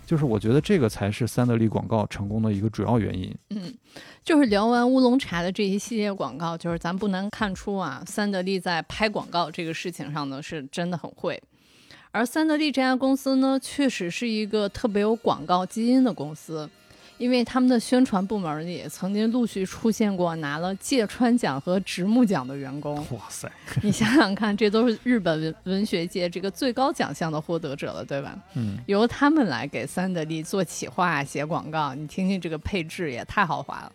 [0.06, 3.34] 就是我觉得这个才是三得利广告成功的一个主要原因。
[3.50, 3.74] 嗯，
[4.22, 11.42] 就是聊完乌龙茶的这一系列广告，就是咱不难看出啊，三得利在拍广告这个事情上呢是真的很会。
[12.12, 16.70] 而三得利这家公司呢，确实是一个特别有广告基因的公司。
[17.18, 22.96] 因为他们的宣传部门里曾经陆续出现过拿了芥川奖和直木奖的员工。
[23.10, 23.50] 哇塞，
[23.82, 28.36] 你想想看，这都是日本文文学界这个最高奖项的获得者了，对吧？
[28.54, 33.92] 嗯，由他们来给三得利做企划、写广告，你听听这个配置也太豪华了。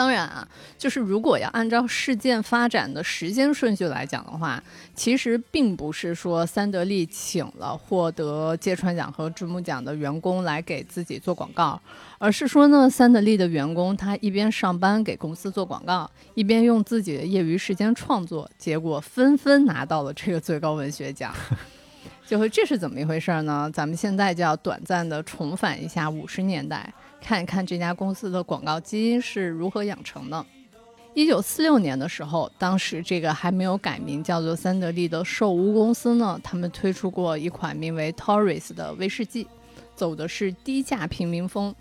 [0.00, 4.58] 当然啊，就是如果要按照事件发展的时间顺序来讲的话，
[4.94, 11.78] 其实并不是说三得利请了获得芥川奖和直木奖的员工来给自己做广告，
[12.16, 21.34] 而是说呢，三得利的员工他一边上班给公司做广告，一边用自己的业余时间创作，结果纷纷拿到了这个最高文学奖。
[22.26, 23.70] 就是这是怎么一回事呢？
[23.74, 26.90] 咱们现在就要短暂的重返一下五十年代。
[27.20, 30.44] 看一看这家公司的广告基因是如何养成的。
[31.12, 39.46] 一九四六年的时候，当时这个还没有改名叫做三得利的寿屋公司呢，他们推出过一款名为 Torres 的威士忌，
[39.96, 41.74] 走的是低价平民风。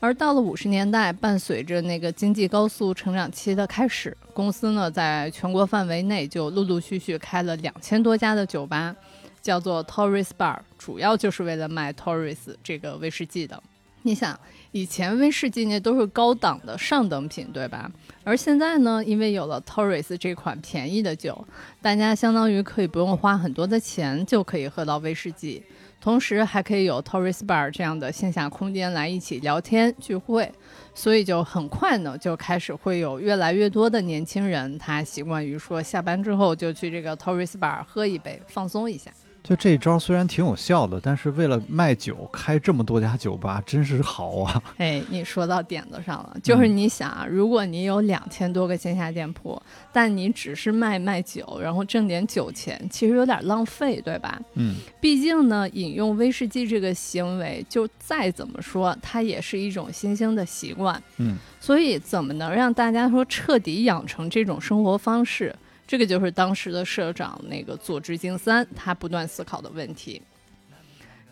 [0.00, 8.94] 而到了五十年代，伴随着那个经济高速成长期的开始，公司呢在全国范围内就陆陆续续开了两千多家的酒吧，
[9.40, 13.60] 叫做 Torres Bar，主要就是为了卖 Torres 这个威士忌的。
[14.02, 14.38] 你想，
[14.72, 17.90] 以前威士忌那都是高档的上等品，对吧？
[18.22, 21.46] 而现在呢，因为有了 Torres 这款便宜的酒，
[21.80, 25.62] 大家相当于可以不用花很多的钱就可以喝到威士忌，
[26.00, 30.52] 同时还可以有 Torres Bar 这样的线下空间来一起聊天聚会，
[30.94, 39.10] 所以就很快呢就开始会有越来越多的年轻人，他习惯于说下班之后就去这个 Torres Bar 喝一杯，放松一下。
[39.42, 44.62] 就这一招虽然挺有效的，但是为了卖酒开这么多家酒吧，真是好啊！
[44.76, 54.38] 哎，你说到点子上了，就是你想啊，如果你有两千多个线下店铺，但你只是卖卖酒，然后挣点酒钱，其实有点浪费，对吧？
[54.54, 61.02] 嗯，毕竟呢，饮用威士忌这个行为，就再怎么说，它也是一种新兴的习惯。
[61.16, 65.54] 嗯，所以怎么能让大家说彻底养成这种生活方式？
[65.88, 70.20] 这个就是当时的社长那个佐治京三，他不断思考的问题。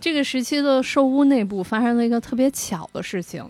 [0.01, 3.47] 这个时期的寿屋内部发生了一个特别巧的事情，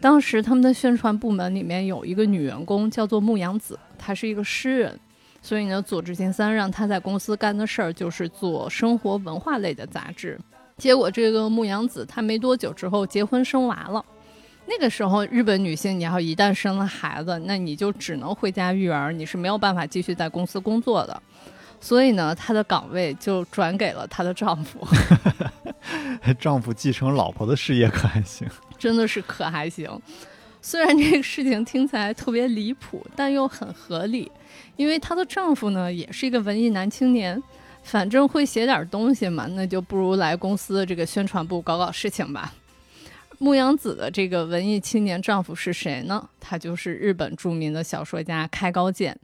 [0.00, 4.98] 当时他们的宣传部门里面有一个女员工叫做牧羊子，她是一个诗人，
[5.42, 10.40] 所以呢，佐治京三让她在公司干的事儿就是做生活文化类的杂志。
[10.78, 14.02] 结果这个牧羊子她没多久之后结婚生娃了。
[14.70, 21.22] 那个时候，日本女性，你要一旦生了孩子，那你就只能回家育儿，你是没有办法继续在公司工作的。
[21.80, 24.86] 所以呢，她的岗位就转给了她的丈夫。
[26.38, 28.46] 丈夫继承老婆的事业可还行？
[28.78, 29.90] 真的是可还行。
[30.60, 34.30] 虽然这个事情听起来特别离谱，但又很合理，
[34.76, 37.42] 因为她的丈夫呢也是一个文艺男青年，
[37.84, 42.52] 反正会写点东西嘛，那就不如来公司这个宣传部搞搞事情吧。
[43.38, 46.28] 牧阳子的这个文艺青年丈夫是谁呢？
[46.40, 49.18] 他就是日本著名的小说家开高健。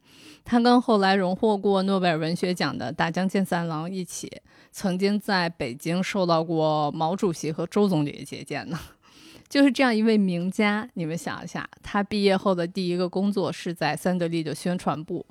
[0.45, 4.31] 他跟后来荣获过诺贝尔文学奖的大江健三郎一起，
[4.71, 8.79] 曾经在北京受到过毛主席和周总理的接见呢。
[9.49, 15.25] 就是这样一位名家，你们想一下，他毕业后的第一个工作是在三得利的宣传部，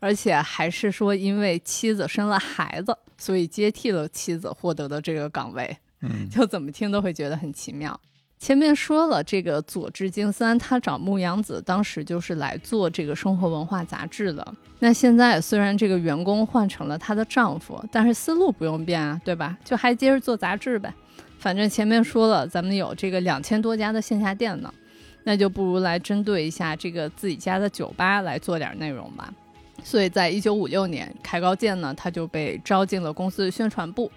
[0.00, 5.76] 而且还是说因为妻子生了孩子，所以接替了妻子获得的这个岗位。
[6.00, 7.98] 嗯，就怎么听都会觉得很奇妙。
[8.38, 14.54] 前面说了，这个佐治京三他找牧羊子，当时就是来做这个生活文化杂志的。
[14.78, 19.58] 那现在虽然这个员工换成了她的丈夫，但是思路不用变啊，对吧？
[19.64, 20.92] 就还接着做杂志呗。
[21.38, 24.72] 反正前面说了，咱们有这个两千多家的线下店呢，
[25.24, 29.32] 那就不如来针对一下这个自己家的酒吧来做点内容吧。
[29.82, 34.10] 所以在一九五六年，凯高健呢，他就被招进了公司的宣传部。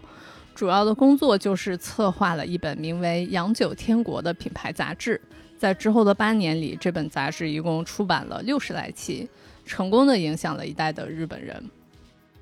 [0.61, 5.19] 主要的工作就是策划了一本名为《洋酒天国》的品牌杂志，
[5.57, 9.27] 在之后的八年里，这本杂志一共出版了六十来期，
[9.65, 11.55] 成功的影响了一代的日本人。《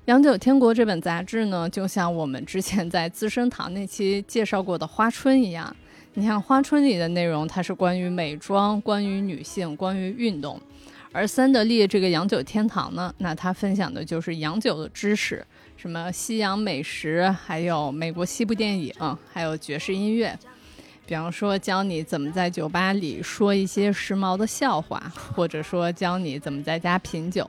[0.04, 5.74] 洋酒天国》这本杂志呢，就像我们之前在资生堂那期介绍过的《花春》一样，
[6.12, 10.60] 你看《花春》里的内容，它是关于美妆、关于女性、关于运动，
[11.10, 15.42] 而三得利这个洋酒天堂呢，那它分享的就是洋酒的知识。
[15.80, 18.92] 什么西洋美食，还有美国西部电影，
[19.32, 20.38] 还有爵士音乐。
[21.06, 27.48] 比方说，教你怎么在酒吧里说一些时髦的笑话，或者说教你怎么在家品酒。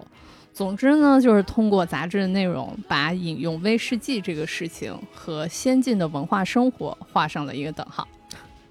[0.54, 8.08] 总之呢，就是通过杂志的内容，把饮用威士忌这个事情和先进的文化生活画上了一个等号。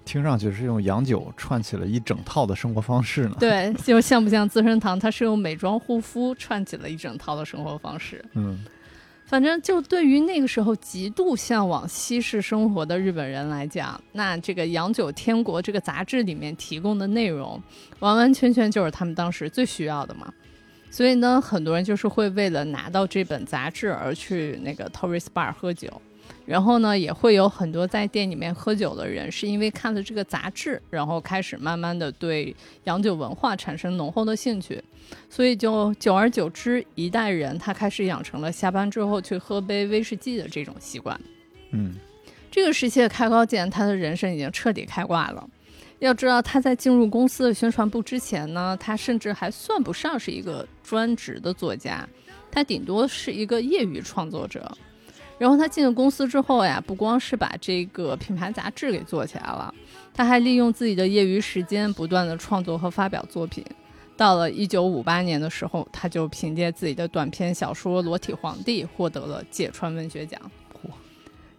[0.03, 3.35] 听上去是用洋酒串起了一整套的生活方式呢。
[3.39, 4.97] 对，就像不像资生堂？
[4.97, 8.25] 它是用美妆护肤串起了一整套的生活方式。
[8.33, 8.57] 嗯。
[9.31, 17.57] 反正就对于那个时候极度向往西式生活的日本人来讲，那这个《洋酒天国》这个杂志里面提供的内容，
[17.99, 20.33] 完完全全就是他们当时最需要的嘛。
[20.89, 25.89] 所以呢，很多人就是会为了拿到这本杂志而去那个 Torres Bar 喝酒。
[26.51, 34.83] 然后呢，也会有很多在店里面喝酒的人，是因为看了这个杂志，然后开始慢慢的对洋酒文化产生浓厚的兴趣，
[35.29, 41.17] 所以就久而久之，一代人他开始养成了下班之后去喝杯威士忌的这种习惯。
[41.71, 41.93] 嗯，
[42.51, 45.49] 这个时期的开高健，他的人生已经彻底开挂了。
[45.99, 52.05] 要知道，他在进入公司的宣传部之前呢，他甚至还算不上是一个专职的作家，
[52.51, 54.69] 他顶多是一个业余创作者。
[55.41, 59.73] 然后他进了公司之后呀，不光是把这个品牌杂志给做起来了，
[60.13, 63.65] 他还利用自己的业余时间不断的创作和发表作品。
[64.15, 70.39] 到了一九五八年的时候，他就凭借自己的短篇小说《裸体皇帝》获得了芥川文学奖。
[70.75, 70.91] 嚯，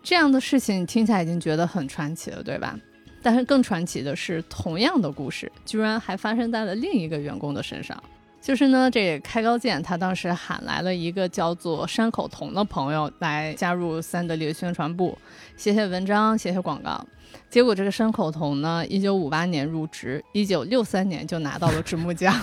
[0.01, 2.78] 这样的事情听起来已经觉得很传奇了，对吧？
[3.20, 8.01] 但是更传奇的是，同样的故事居然还发生在了另一个员工的身上。
[8.43, 15.16] 就是呢，这开高健他当时喊来了一个叫做山口瞳的朋友来加入三得利的宣传部，
[15.57, 17.07] 写写文章，写写广告。
[17.49, 22.34] 结果这个山口瞳呢，一九五八年入职，一九六三年就拿到了直木奖。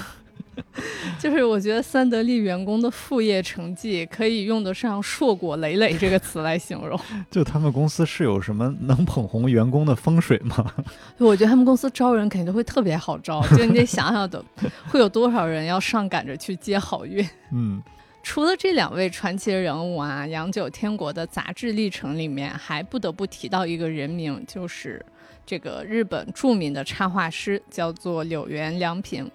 [1.20, 7.00] 就是我觉得三得利员工的副业成绩可以用得上“硕果累累”这个词来形容。
[7.30, 10.74] 就他们公司是有什么能捧红员工的风水吗？
[11.18, 14.44] 我觉得他们公司招人肯定会特别好招，就你得想想的，
[14.90, 17.28] 会有多少人要上赶着去接好运。
[17.52, 17.82] 嗯，
[18.24, 25.04] 除了这两位传奇人物啊，洋酒天国的杂志历程里面还不得不提到一个人名，就是
[25.46, 29.30] 这个日本著名的插画师，叫做柳原良平。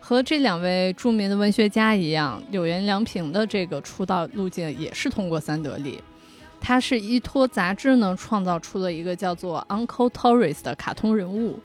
[0.00, 6.02] 和这两位著名的文学家一样，柳原良平的这个出道路径也是通过三得利。
[6.60, 11.60] 他是依托杂志呢，创造出了一个叫做 Uncle Torres 的卡通人物。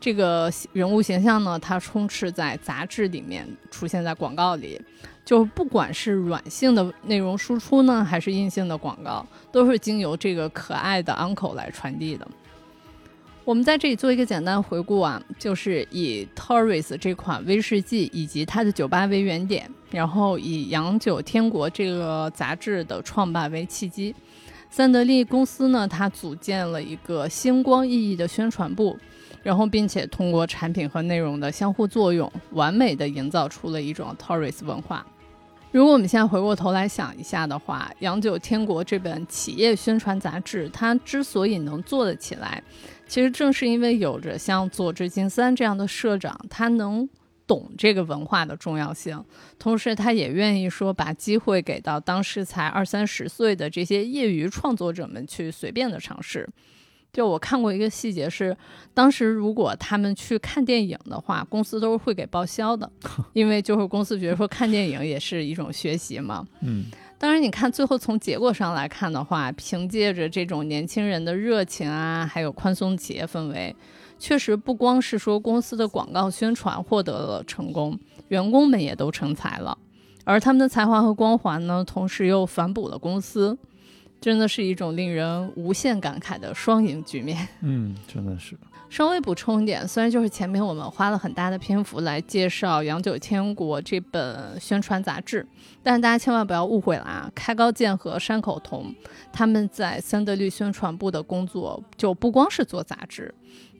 [0.00, 4.80] 这个人物形象呢，它充斥在杂志里面，出现在广告里。
[5.24, 12.28] 就不管是软性的内容输出呢，还是硬性的广告，都是经由这个可爱的 Uncle 来传递的。
[13.44, 24.14] 我们在这里做一个简单回顾啊，就是以 Torres 这款威士忌以及它的酒吧为原点，然后以洋酒天国这个杂志的创办为契机，
[24.70, 28.98] 三得利公司呢，它组建了一个星光熠熠的宣传部，
[29.42, 35.06] 然后并且通过产品和内容的相互作用，完美的营造出了一种 Torres 文化。
[35.70, 42.62] 如果我们现在回过头来想一下的话，《洋酒天国》这本企业宣传杂志，它之所以能做得起来，
[43.06, 47.08] 其实正是因为有着像佐治金三这样的社长，他能
[47.46, 49.22] 懂这个文化的重要性，
[49.58, 56.48] 同时他也愿意说把机会给到当时才二三十岁的这些业余创作者们去随便的尝试。
[57.12, 58.56] 就我看过一个细节是，
[58.92, 62.90] 当时如果他们去看电影的话，公司都是会给报销的，
[63.34, 66.44] 因为就是公司觉得说看电影也是一种学习嘛。
[66.62, 66.86] 嗯，
[67.18, 73.74] 当然你看最后从结果上来看的话，凭借着这种年轻人的热情啊，还有宽松企业氛围，
[74.18, 77.98] 确实不光是说公司的广告宣传获得了成功，
[78.28, 79.78] 员工们也都成才了，
[80.24, 83.56] 而他们的才华和光环呢，同时又反哺了公司。
[84.20, 87.46] 真的是一种令人无限感慨的双赢局面。
[87.60, 88.56] 嗯，真的是。
[88.94, 95.44] 稍微补充一点，虽然就是前面我们花了很大的篇幅来介绍《洋九天国》这本宣传杂志，
[95.82, 97.28] 但是大家千万不要误会了啊！
[97.34, 98.94] 开高健和山口瞳
[99.32, 103.34] 他们在三得利宣传部的工作就不光是做杂志。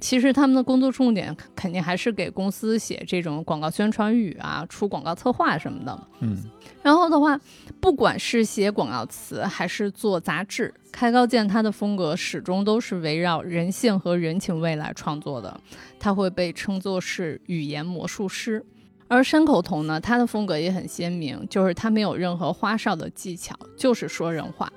[0.05, 6.09] 其实他们的工作重点肯定还是给公司写这种广告宣传语啊，出广告策划什么的。
[6.21, 6.45] 嗯，
[6.83, 7.41] 然后的话，
[7.81, 15.59] 不管是写广告词还是做杂志，开高健他的风格始终都是围绕人性和人情味来创作的。
[15.99, 18.63] 他会被称作是语言魔术师。
[19.09, 24.71] 而山口童呢，他的风格也很鲜明，就是他没有任何花哨的技巧，就是说人话。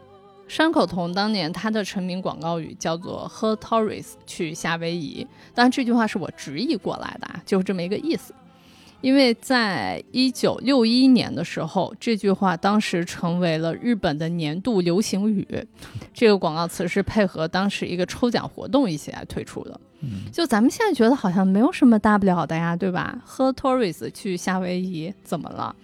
[0.47, 8.33] 山口童当年他的成名广告语叫做“喝 Torres 去夏威夷”，当然这句话是我直译过来的，就是这么一个意思。
[9.01, 15.45] 因为在一九六一年的时候，这句话当时成为了日本的年度流行语。
[16.13, 19.79] 这个广告词是配合当时一个抽奖活动一起来推出的。
[20.31, 23.19] 就咱们现在觉得好像没有什么大不了的呀，对吧？
[23.23, 25.75] 喝 Torres 去夏威夷怎么了？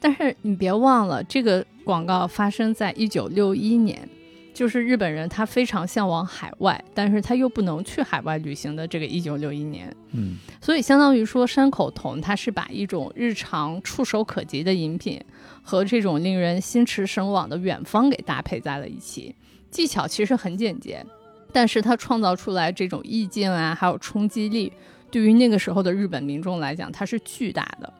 [0.00, 1.64] 但是你别忘了这个。
[1.88, 4.06] 广告发生在一九六一年，
[4.52, 15.18] 就是日本人他非常向往海外，但是他又不能去海外旅行的这个一九六一年，嗯，所以相当于说山口童他是把一种日常触手可及的饮品
[15.62, 19.34] 和这种令人心驰神往的远方给搭配在了一起，
[19.70, 21.02] 技巧其实很简洁，
[21.54, 24.70] 但是他创造出来这种意境啊，还有冲击力，
[25.10, 27.90] 对于那个时候的日本民众来讲，它是巨大的。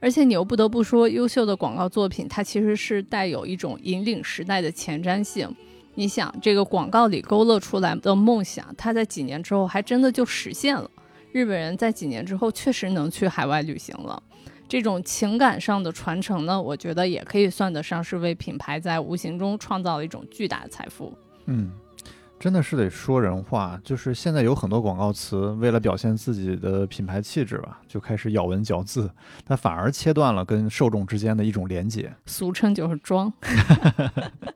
[0.00, 5.54] 而且你又不得不说，优秀的广告作品它其实是带有一种引领时代的前瞻性。
[5.94, 10.90] 你想，这个广告里勾勒出来的梦想，它在几年之后还真的就实现了。
[11.32, 14.22] 日本人在几年之后确实能去海外旅行了。
[14.68, 21.12] 这种情感上的传承呢，我觉得也可以算得上是为品牌在无形中创造了一种巨大的财富。
[21.46, 21.70] 嗯。
[22.40, 29.10] 真的是得说人话，就是现在有很多广告词，为了表现自己的品牌气质吧，就开始咬文嚼字，
[29.44, 33.30] 但反而切断了跟受众之间的一种连接，俗称就是装。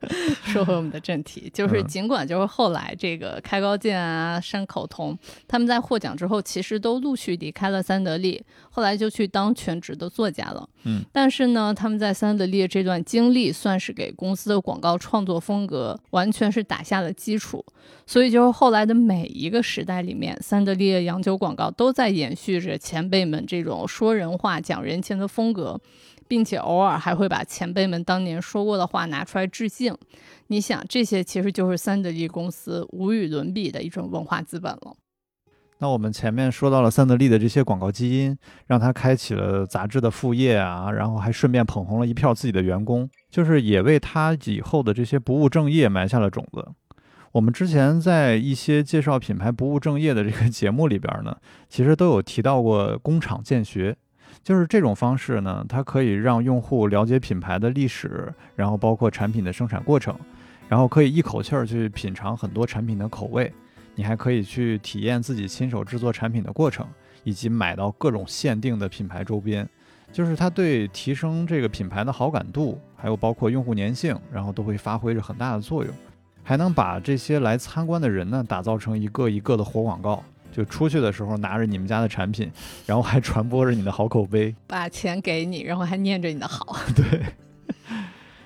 [0.44, 10.66] 说回我们的正题，就是尽管就是后来这个开高健啊、山口童他们在获奖之后，其实都陆续离开了三得利，后来就去当全职的作家了。
[10.84, 17.64] 嗯，但是呢，他们在三得利这段经历，算是给公司的广告创作风格完全是打下了基础。
[18.06, 25.80] 所以，就是后来的每一个时代里面，三得利的洋酒广告都在延续着前辈们这种说人话、讲人情的风格，
[26.28, 29.96] 并且偶尔还会把前辈们当年说过的话拿出来致敬。
[30.48, 34.96] 你想，这些其实就是三得利公司无与伦比的一种文化资本了。
[35.78, 46.68] 那我们前面说到了三得利的这些广告基因，让他开启了杂志的副业啊，然后还顺便捧红了一票自己的员工，就是也为他以后的这些不务正业埋下了种子。
[47.34, 51.36] 我们之前在一些介绍品牌不务正业的这个节目里边呢，
[51.68, 53.96] 其实都有提到过工厂见学，
[54.44, 60.16] 就是这种方式呢，它可以让用户了解品牌的历史，然后包括产品的生产过程，
[60.68, 63.52] 然后可以一口气儿去品尝很多产品的口味，
[63.96, 66.86] 你还可以去体验自己亲手制作产品的过程，
[67.24, 69.68] 以及买到各种限定的品牌周边，
[70.12, 75.92] 就是它对提升这个品牌的好感度，还有包括用户粘性，然后都会发挥着很大的作用。
[76.44, 80.22] 还能把这些来参观的人呢，打造成一个一个的活广告，
[80.52, 82.48] 就出去的时候拿着你们家的产品，
[82.86, 86.76] 然后还传播着你的好口碑，把钱给你，然后还念着你的好。
[86.94, 87.22] 对，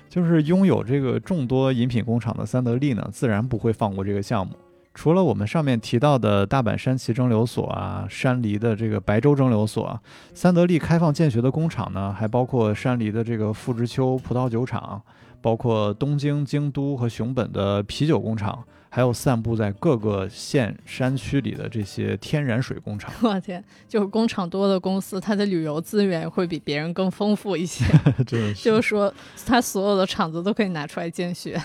[0.09, 4.53] 就是拥有这个众多饮品工厂的三得利呢，自然不会放过这个项目。
[4.93, 10.01] 除了我们上面提到的大阪山崎蒸馏所啊，山梨的这个白州蒸馏所，
[10.33, 15.01] 三得利开放建学的工厂呢，还包括山梨的这个富之丘葡萄酒厂。
[15.41, 23.11] 包括东京、京都和熊本的啤酒工厂，还有散布在各个县山区里的这些天然水工厂。
[23.21, 27.85] 我天，就是工厂多的公司，它的旅游资源会比别人更丰富一些。
[28.27, 29.13] 就是说，
[29.45, 31.61] 它所有的厂子都可以拿出来见学。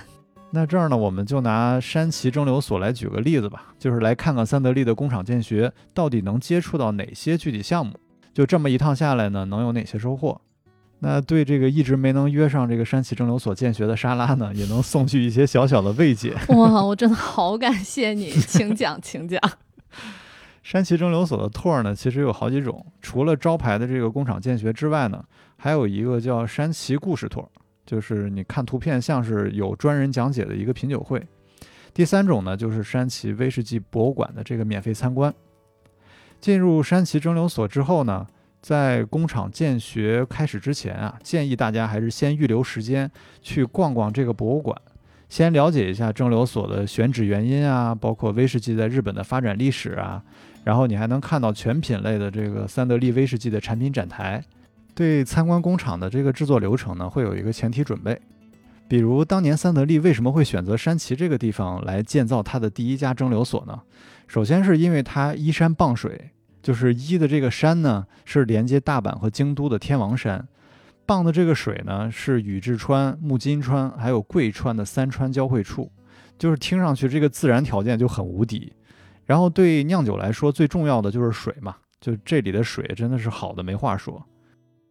[0.51, 7.99] 那这儿呢，我们就拿山崎蒸馏所来举个例子吧，就是来看看三得利的工厂建学到底能接触到哪些具体项目。
[8.33, 10.41] 就这么一趟下来呢，能有哪些收获？
[11.07, 16.35] 那对这个一直没能约上这个山崎蒸馏所建学的沙拉呢，也能送去一些小小的慰藉。
[16.49, 19.39] 哇，我真的好感谢你，请讲，请讲。
[20.65, 25.23] 山崎蒸馏所的托儿呢，其实有好几种，除了招牌的这个工厂建学之外呢，
[25.59, 27.49] 还有一个叫山崎故事托儿，
[27.85, 31.23] 就是你看图片像是有专人讲解的一个品酒会。
[31.93, 35.35] 第三种呢，就是山崎威士忌博物馆的这个免费参观。
[36.41, 38.27] 进入山崎蒸馏所之后呢。
[38.65, 43.11] 在工厂见学开始之前啊，建议大家还是先预留时间
[43.43, 44.75] 去逛逛这个博物馆，
[45.29, 50.25] 先了解一下蒸馏所的选址原因啊，包括威士忌在日本的发展历史啊。
[50.65, 54.43] 然后你还能看到全品类的这个三得利威士忌的产品展台。
[54.95, 58.19] 对参观工厂的这个制作流程呢，会有一个前提准备，
[58.89, 63.83] 比如当年三得利为什么会选择山崎这个地方来建造它的第一家蒸馏所呢？
[64.27, 66.31] 首先是因为它依山傍水。
[66.65, 70.41] 就是一的这个山呢，是连接大阪和京都的天王山；
[71.05, 75.93] 傍的这个水呢，是宇治川、木津川还有贵川的三川交汇处。
[76.39, 78.73] 就是听上去这个自然条件就很无敌。
[79.27, 84.25] 然后对酿酒来说，最重要的就是水嘛，就这里的水真的是好的没话说。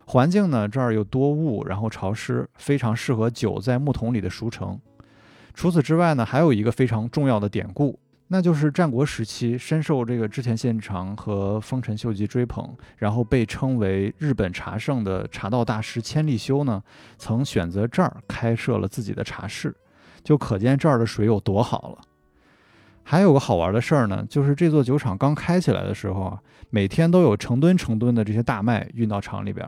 [0.05, 4.80] 环境呢，这儿有多雾，然后潮湿，非常适合酒在木桶里的熟成。
[5.55, 7.99] 除此之外呢，还有一个非常重要的典故。
[8.34, 12.67] 那就是战国时期深受这个织田信长和丰臣秀吉追捧，
[12.97, 16.81] 然后被称为日本茶圣的茶道大师千利休呢，
[17.19, 19.75] 曾选择这儿开设了自己的茶室，
[20.23, 21.99] 就可见这儿的水有多好了。
[23.03, 26.39] 还有个好玩的事儿呢，就是这座酒厂刚开起来的时候啊，
[26.71, 29.63] 每天都有成吨成吨的这些大麦运到厂里边，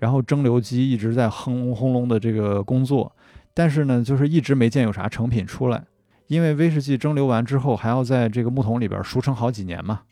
[0.00, 3.14] 然后蒸馏机一直在轰隆轰隆的这个工作，
[3.54, 5.84] 但是呢，就是一直没见有啥成品出来。
[6.30, 10.02] 因为威士忌蒸馏完之后还要在这个木桶里边熟成好几年嘛，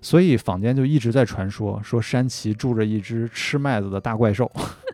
[0.00, 4.48] 所以坊间就一直在传说说山崎住着一只吃麦子的大怪兽。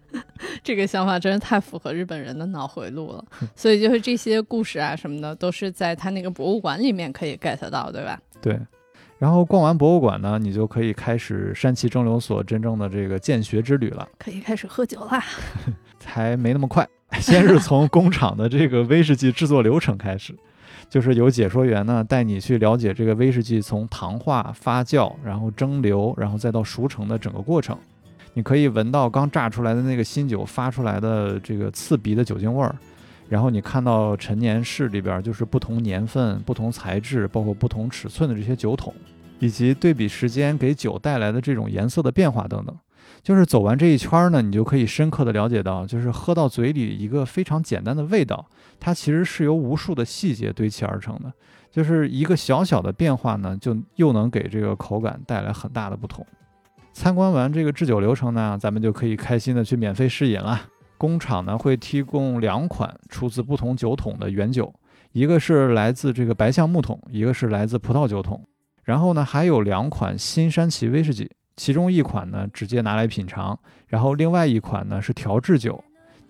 [0.65, 3.23] 这个想法真是太符合日本人的脑回路了，
[3.55, 8.19] 所以就是这些故事啊什么的，都是在他那个博物馆里面可以 get 到，对吧？
[8.41, 8.59] 对。
[9.19, 14.09] 然后逛完博物馆呢，你就可以开始山崎蒸馏所真正的这个见学之旅了。
[14.19, 15.23] 可以开始喝酒啦。
[16.03, 16.89] 还没那么快，
[17.21, 20.35] 先是从工厂的这个威士忌制作流程开始，
[20.89, 27.77] 就是有解说员呢带你去了解这个威士忌从糖化、发酵，然后蒸馏，然后再到熟成的整个过程。
[28.35, 32.75] 你可以闻到刚榨出来的那个新酒发出来的这个刺鼻的酒精味儿，
[33.29, 38.95] 然后你看到陈年室里边就是不同年份、不同材质，包括不同尺寸的这些酒桶，
[39.39, 42.75] 以及对比时间给酒带来的这种颜色的变化等等。
[43.23, 48.47] 就是走完这一圈呢，你就可以深刻的了解到，就是喝到嘴里一个非常简单的味道，
[48.85, 51.33] 它其实是由无数的细节堆砌而成的。
[51.71, 56.27] 就是一个小小的变化呢，就又能给这个口感带来很大的不同。
[56.93, 60.61] 参观完这个制酒流程呢，咱们就可以开心的去免费试饮了。
[60.99, 64.75] 工厂呢会提供两款出自不同酒桶的原酒，
[65.13, 68.45] 一个是来自这个白橡木桶，一个是来自葡萄酒桶。
[68.85, 75.83] 然后呢还有两款新山崎威士忌，其中一款呢直接拿来品尝，然后另外一款呢是调制酒，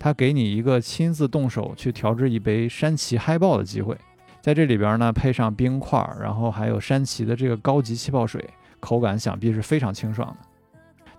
[0.03, 3.95] 它给你一个亲自动手去调制一杯山崎嗨爆的机会。
[4.41, 8.45] 在这里边呢配上冰块，然后还有山崎的这个高级气泡水，
[8.81, 10.35] 口感想必是非常清爽的。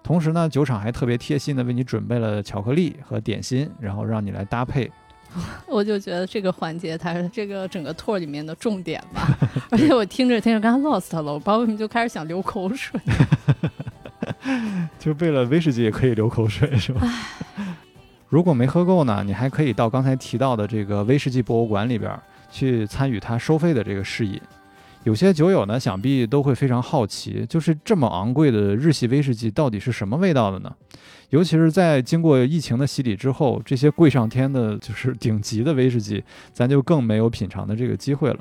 [0.03, 4.93] 同时呢，酒厂还特别贴心的为你准备了巧克力和点心，然后让你来搭配。
[5.67, 9.27] 我就觉得这个环节它是这个整个 tour 里面的重点吧。
[9.73, 13.01] 而且我听着听着刚 lost 了，我不知道为什么就开始想流口水。
[14.99, 17.01] 就为了威士忌也可以流口水是吧？
[18.35, 22.13] 如果没喝够呢，你还可以到刚才提到的这个威士忌博物馆里边
[22.51, 24.41] 去参与它收费的这个试饮。
[25.05, 30.75] 有些酒友呢，想必都会非常好奇，就是这么昂贵的日系威士忌到底是什么味道的呢？
[31.31, 38.41] 尤其是在经过疫情的洗礼之后，这些贵上天的，就是顶级的威士忌，咱就更没有品尝的这个机会了。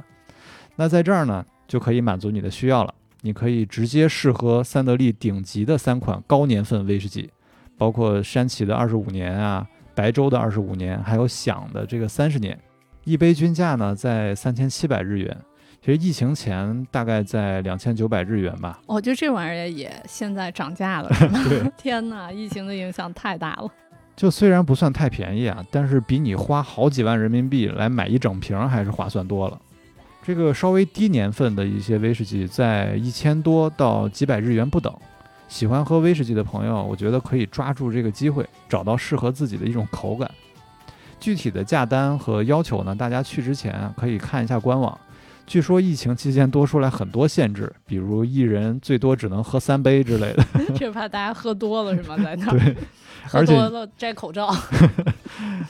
[0.76, 2.92] 那在这儿呢，就可以满足你的需要了，
[3.22, 7.30] 你可以直接试喝三得利顶级的三款高年份威士忌，
[7.78, 12.58] 包括山崎的二十五年啊，白州的二十五年，还有响的这个三十年，
[13.04, 15.38] 一杯均价呢在三千七百日元。
[15.82, 18.80] 其实疫情前大概在两千九百日元吧。
[18.86, 21.40] 哦，就这玩意儿也现在涨价了， 是吗？
[21.78, 23.70] 天哪，疫情的影响太大了。
[24.16, 29.60] 就虽然不算太便宜啊，但是比你花好几万人民币来买一整瓶还是划算多了。
[30.24, 34.96] 这个稍微低年份的一些威士忌在一千多到几百日元不等。
[35.48, 40.30] 喜欢喝威士忌的朋友，我觉得可以抓住这个机会，找到适合自己的一种口感。
[41.20, 44.98] 具体的价单和要求呢，大家去之前可以看一下官网。
[45.46, 50.44] 据说疫情期间多出来很多限制，比如一人最多只能喝三杯之类的。
[50.76, 52.18] 这怕大家喝多了是吗？
[52.18, 52.76] 在那对，
[53.28, 54.54] 喝多了摘口罩。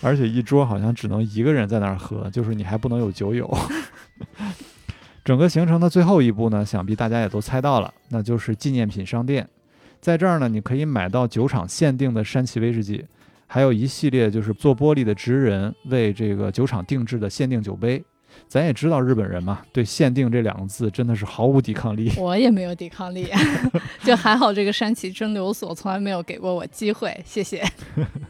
[0.01, 3.51] 而且一桌好像只能一个人在那儿喝，就是你还不能有酒友。
[5.25, 9.47] 整个行程的最后一步呢，想必大家也都猜到了，那就是纪念品商店。
[10.03, 13.05] 在这儿呢，你可以买到酒厂限定的山崎威士忌，
[13.47, 18.03] 还有一系列就是做玻璃的职人为这个酒厂定制的限定酒杯。
[18.49, 22.11] 咱也知道日本人嘛，对“限定”这两个字真的是毫无抵抗力。
[22.19, 23.29] 我也没有抵抗力，
[24.03, 27.63] 就还好这个山崎蒸馏所从来没有给过我机会，谢谢。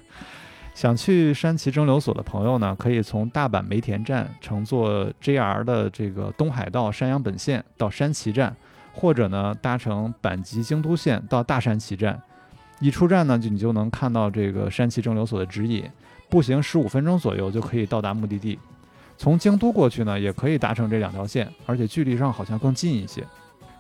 [0.76, 8.56] 想去山崎蒸馏所的朋友呢，可以从大阪梅田站乘坐 JR 的这个东海道山阳本线到山崎站，
[8.94, 12.22] 或者呢搭乘阪急京都线到大山崎站。
[12.80, 15.84] 一出站呢，就你就能看到这个山崎蒸馏所的指引，
[16.30, 18.60] 步行十五分钟左右就可以到达目的地。
[19.18, 23.24] 从京都过去呢，也可以搭乘这两条线，而且距离上好像更近一些。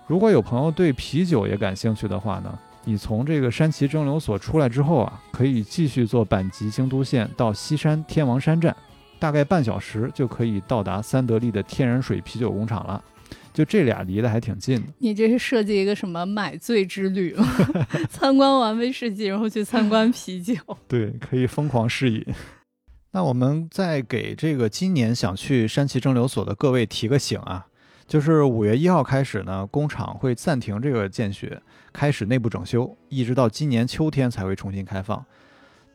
[0.07, 8.74] 如果有朋友对啤酒也感兴趣的话呢，你从这个山崎蒸馏所出来之后啊，可以继续坐阪急京都线到西山天王山站，
[9.20, 13.03] 大概半小时就可以到达三得利的天然水啤酒工厂了。
[13.54, 14.88] 就这俩离得还挺近的。
[14.97, 17.47] 你这是设计一个什么买醉之旅吗？
[18.10, 20.56] 参观完威士忌，然后去参观啤酒？
[20.88, 22.26] 对，可以疯狂试饮。
[23.12, 27.68] 那我们再给这个今年想去山崎蒸馏所的各位提个醒啊，
[28.08, 31.62] 就是五月一号开始呢，工厂会暂停这个建学，
[31.93, 35.24] 开始内部整修，一直到今年秋天才会重新开放。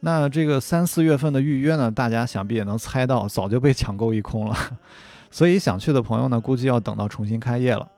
[0.00, 4.56] 那这个三四月份的预约呢，大家想必也能猜到，早就被抢购一空了。
[5.30, 7.88] 所以想去的朋友呢，估计要等到重新开业了。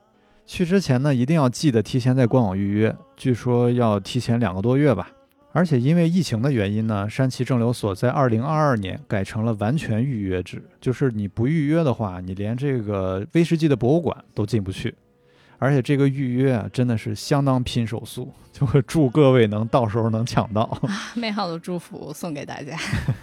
[0.45, 5.09] 去之前呢，一定要记得提前在官网预约，据说要提前两个多月吧。
[5.53, 14.95] 而且因为疫情的原因呢，山崎蒸馏所在二零二二年改成了完全预约制，就是你不预约的话，你连这个威士忌的博物馆都进不去。
[15.57, 20.81] 而且这个预约啊，真的是相当拼手速， 就会祝各位能到时候能抢到。
[21.13, 22.75] 美好的祝福送给大家。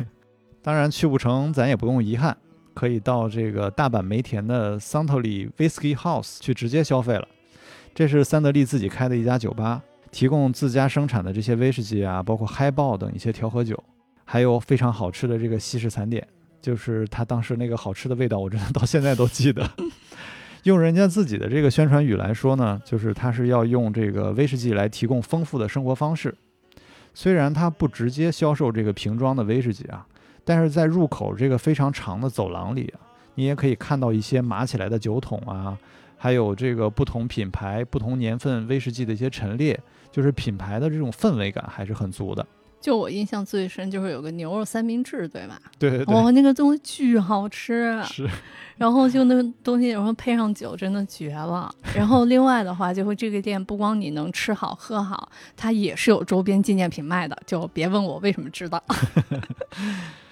[0.62, 2.36] 当然去不成，咱也不用遗憾，
[2.78, 7.26] 可以到这个大阪梅田的桑特利 Whisky House 去直接消费了。
[7.92, 9.82] 这是三得利自己开的一家酒吧。
[10.12, 13.82] 提供自家生产的这些威士忌啊，包括嗨爆等一些调和酒，
[14.24, 16.24] 还有非常好吃的这个西式餐点，
[16.62, 19.68] 就是他当时那个好吃的味道，我真的到现在都记得。
[20.62, 26.32] 用人家自己的这个宣传语来说呢，就是他是要用这个威士忌来提供丰富的生活方式。
[27.12, 30.06] 虽然他不直接销售这个瓶装的威士忌啊，
[30.48, 33.00] 但是在入口这个非常长的走廊里啊，
[33.34, 35.76] 你也可以看到一些码起来的酒桶啊，
[36.16, 39.78] 还有这个不同品牌、不同年份威士忌的一些陈列。
[40.10, 42.44] 就是品牌的这种氛围感还是很足的。
[42.80, 45.60] 就我印象最深就是有个牛肉三明治，对吧？
[45.78, 46.14] 对对对。
[46.14, 48.02] 哇，那个东西巨好吃。
[48.04, 48.26] 是。
[48.78, 51.70] 然后就那个东西，然后配上酒，真的绝了。
[51.94, 57.38] 然后另外的话，就会这个店不光你能吃好喝好，它也是有周边纪念品卖的。
[57.46, 58.82] 就别问我为什么知道。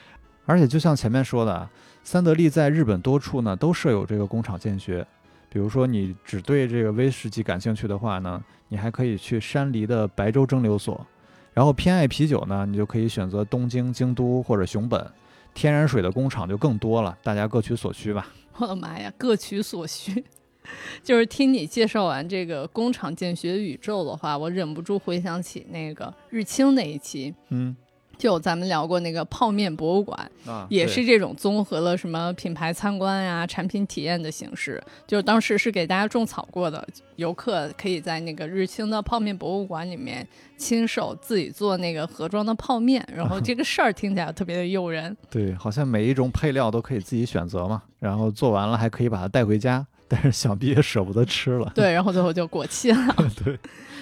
[0.46, 1.68] 而且就像前面说的，
[2.02, 5.06] 三得利在日本多处呢都设有这个工厂建学。
[5.50, 8.42] 比如说你只对这个威士忌感兴趣的话呢。
[8.68, 11.06] 你还可以去山梨的白州蒸馏所，
[11.54, 15.08] 然后偏爱啤酒呢，你就可以选择东京、京都或者熊本。
[15.54, 18.26] 天然水的工厂就更多了，大家各取所需吧。
[18.58, 20.24] 我的妈呀，各取所需！
[21.00, 27.32] 就是听你介绍完这个工厂建学宇宙的话，我忍不住回想起那个日清那一期。
[27.50, 27.76] 嗯。
[28.18, 30.30] 就咱们聊过那个泡面博物馆，
[30.68, 34.82] 也是这种综合了什么品牌参观呀、产品体验的形式。
[35.06, 36.86] 就是当时是给大家种草过的，
[37.16, 45.14] 游客可以在那个日清的泡面博物馆里面亲手自己做那个盒装的泡面，然后这个事儿听起来特别的诱人。
[45.30, 51.70] 对，好像每一种配料都可以自己选择嘛，然后做完了还可以把它带回家，但是想必也舍不得吃了。
[51.74, 53.14] 对，然后最后就过期了。
[53.44, 53.58] 对，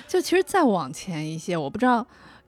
[0.07, 2.07] 就其实再往前一些，我不知道。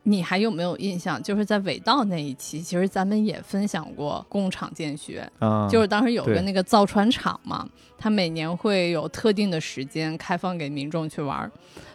[0.09, 1.21] 你还有没有印象？
[1.21, 5.29] 就是在尾道那一期，其实咱们也分享过工厂建学，
[5.69, 11.51] 就是当时有个那个造船厂嘛，它每年会有特定的时间开放给民众去玩。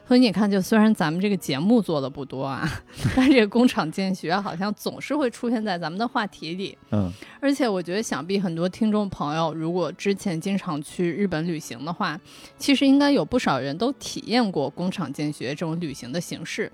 [0.05, 2.68] 所以你看，就虽然咱们这个节目做的不多啊，
[3.16, 6.78] 但这个工厂建学好像总是会出现在咱们的话题里。
[6.91, 7.09] 嗯，
[7.39, 12.20] 而且我觉得，想必很多听众朋友如果之前经常去日本旅行的话，
[12.57, 16.70] 其实应该有不少人都体验过工厂建学这种旅行的形式。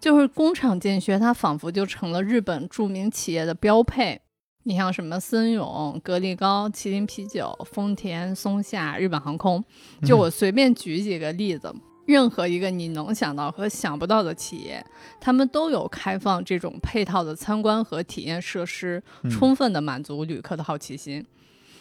[0.00, 4.20] 就是工厂见学，它仿佛就成了日本著名企业的标配。
[4.64, 9.64] 你像什么森永、格力高、麒麟啤酒、丰田、松下、日本航空，
[10.04, 11.74] 就我随便举几个例子，
[12.06, 14.84] 任何一个你能想到和想不到的企业，
[15.18, 21.24] 他们都有开放这种配套的参观和体验设施，充分的满足旅客的好奇心。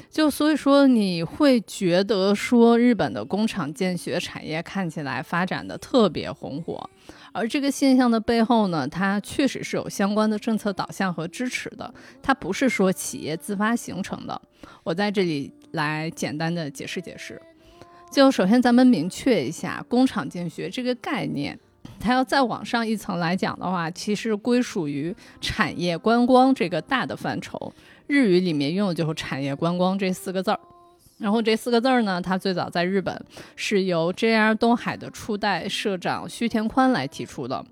[0.10, 6.90] 就所以说，你会觉得说日本的工厂建学产业看起来发展的特别红火。
[7.32, 14.42] 而这个现象的背后呢，它确实是有相关的政策导向和支持的，它不是说企业自发形成的。
[14.84, 17.42] 我在这里来简单的解释解释。
[18.12, 21.58] 就首先咱们明确一下，工厂见学这个概念，
[22.00, 27.72] 它要再往上一层来讲的话，其实归属于产业观光这个大的范畴。
[28.08, 30.60] 日语里面用的就是产业观光这四个字儿。
[31.20, 37.64] 然后这四个字儿呢，它最早在日本是由 JR 东海的初代社长须田宽来提出的。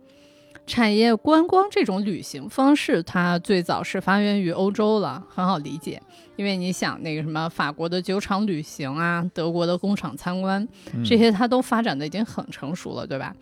[0.65, 6.01] 产业观光这种旅行方式，它最早是发源于欧洲了，很好理解。
[6.35, 10.67] 因为你想那个什么法国的酒厂旅行啊，德国的工厂参观，
[11.05, 13.33] 这些它都发展的已经很成熟了，对吧？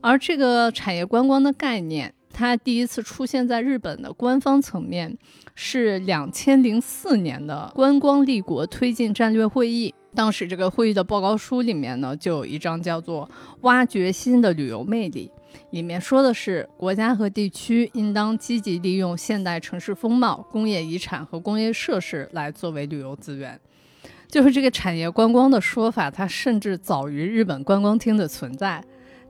[0.00, 2.12] 而这个产业观光的概念。
[2.36, 5.16] 它第一次出现在日本的官方层面
[5.54, 9.94] 是两千零四年的观光立国推进战略会议。
[10.14, 13.28] 当时这个会议的报告书里面呢，就有一章叫做
[13.62, 15.30] “挖掘新的旅游魅力”，
[15.70, 23.58] 里面说的是国家和地区应当积极利用现代城市风貌、工业遗产和工业设施来作为旅游资源。
[24.28, 28.82] 就是这个产业观光的说法，它甚至早于日本观光厅的存在。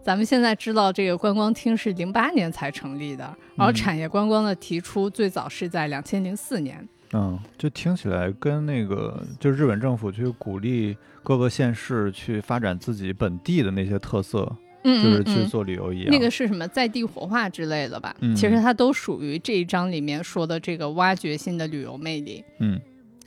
[0.04, 6.86] 咱们现在知道这个观光厅是零八年才成立的，而产业观光的提出最早是在两千零四年。
[7.14, 16.08] 嗯，就听起来跟那个就日本政府去鼓励各个县市去发展自己本地的那些特色，嗯，就是去做旅游一样。
[16.10, 18.14] 那个是什么在地活化之类的吧？
[18.36, 22.44] 其实它都属于这一章里面说的这个挖掘性的旅游魅力。
[22.58, 22.78] 嗯，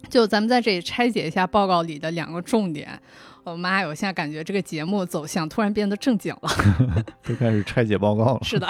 [0.10, 3.00] 就咱们在这里拆解一下报告里的两个重点。
[3.43, 6.50] 我妈呀，我现在感觉这个节目走向突然变得正经了，
[7.24, 8.39] 都开始拆解报告了。
[8.43, 8.68] 是的，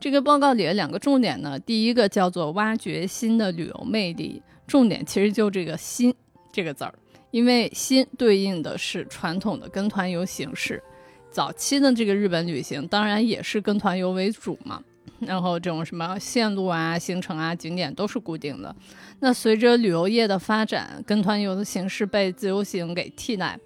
[0.00, 6.12] 这个报告里的两个重点呢，第一个叫做挖掘新的旅游魅力，重点其实就这个“新”
[6.50, 6.92] 这个字儿，
[7.30, 10.82] 因为“新”对应的是传统的跟团游形式，
[11.30, 14.82] 早期的这个日本旅行当然也是跟团游为主嘛。
[15.20, 18.74] 然后这种什么线路啊、行程啊、景点都是固定的。
[19.20, 23.58] 那随着旅游业的发展，跟团游的形式被自由行给替代。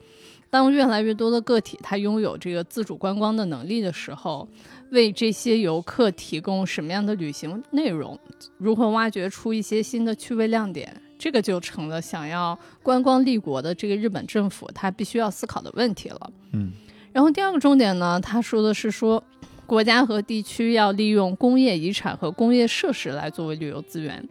[0.51, 4.49] 当越来越多的个体他拥有这个自主观光的能力的时候，
[4.91, 8.17] 为这些游客提供什么样的旅行内容？
[8.59, 11.03] 如何挖掘出一些新的趣味亮点？
[11.19, 16.31] 这个就成了想要观光立国的这个日本政府他必须要思考的问题了。
[16.53, 16.73] 嗯，
[17.13, 19.23] 然后第二个重点呢，他说的是说。
[19.67, 24.27] 国家和地区要利用工业遗产和工业设施来作为旅游资源，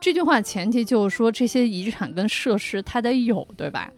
[0.00, 3.90] 这句话前提就是说这些遗产跟设施它得有，对吧？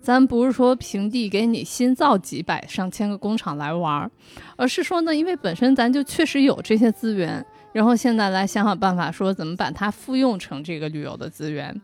[0.00, 4.10] 咱不是说平地给你新造几百上千个工厂来玩儿，
[4.56, 11.78] 而是说呢，因为本身咱就确实有这些资源，然后现在来想想办法，说怎么把它复用成这个旅游的资源，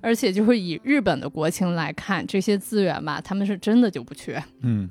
[0.00, 4.90] 而且就是以日本的国情来看，这些资源吧，他们是真的就不缺，嗯。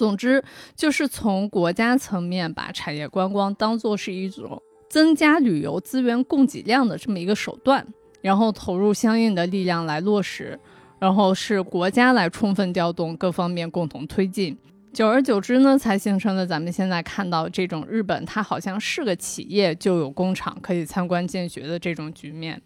[0.00, 0.42] 总之，
[0.74, 7.86] 就是从国家层面把产业观光当做是一种增加旅游资源供给量的这么一个手段，
[8.22, 10.58] 然后投入相应的力量来落实，
[10.98, 14.56] 然后是国家来充分调动各方面共同推进。
[14.94, 22.60] 久而久之呢，才形成了咱们现在看到这种日本它好像是个企业就有工厂可以参观见学的这种局面。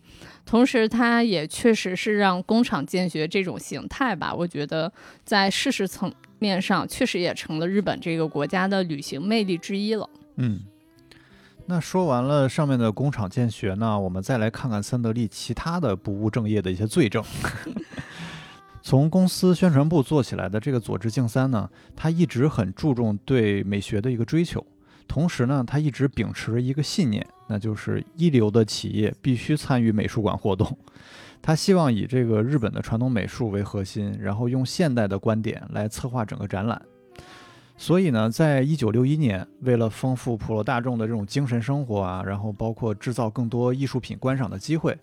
[0.47, 4.93] 同时，它也确实是让工厂见学这种形态吧，我觉得
[5.25, 6.15] 在事实层。
[6.39, 10.09] 面上确实也成了日本这个国家的旅行魅力之一了。
[10.37, 10.61] 嗯，
[11.67, 17.23] 那说完了上面的工厂建学呢，我们再来看看三得利其他的不务正业的一些罪证。
[18.83, 24.63] 从公司宣传部做起来的这个佐治敬三呢，他一直很注重对美学的一个追求，
[25.09, 30.77] 同时呢，他一直秉持着一个信念，那就是一流的企业必须参与美术馆活动。
[31.47, 36.81] 他希望以这个日本的传统美术为核心，然后用现代的观点来策划整个展览。
[37.77, 44.97] 所以呢，在一九六一年，为了丰富普罗大众的这种精神生活啊，然后包括制造更多艺术品观赏的机会，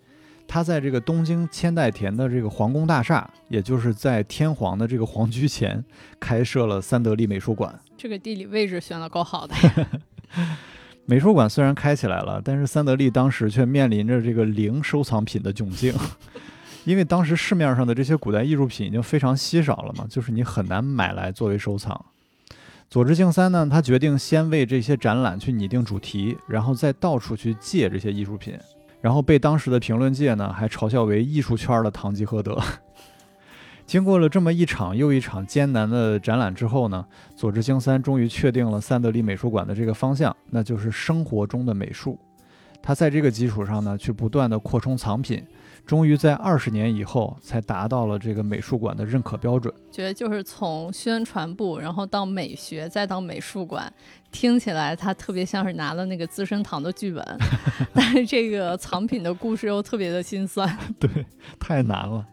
[0.48, 5.86] 他在这个东京千代田的这个皇宫大厦，也就是在天皇的这个皇居前，
[6.20, 7.80] 开设了三得利美术馆。
[7.96, 9.54] 这个地理位置选的够好的。
[11.06, 15.94] 美术馆虽然开起来了，但是三得利当时却面临着这个零收藏品的窘境，
[16.86, 22.06] 因为当时市面上的这些古代艺术品已经非常稀少了嘛，就是你很难买来作为收藏。
[22.90, 28.58] 佐治敬三呢，他决定先为这些展览去拟定主题，然后再到处去借这些艺术品，
[29.02, 32.62] 然后被当时的评论界呢还嘲笑为艺术圈的堂吉诃德。
[33.92, 42.18] 经过了这么一场又一场艰难的展览之后呢，佐治京三终于确定了三德利美术馆的这个方向，那就是生活中的美术。
[42.82, 45.46] 他在这个基础上呢，去不断的扩充藏品，
[45.86, 49.74] 终于在二十年以后才达到了这个美术馆的认可标准。
[49.92, 53.92] 觉得就是从宣传部，然后到美学，再到美术馆，
[54.32, 57.22] 听起来他特别像是拿了那个资生堂的剧本，
[57.94, 60.78] 但是这个藏品的故事又特别的心酸。
[60.98, 61.26] 对，
[61.60, 62.26] 太难了。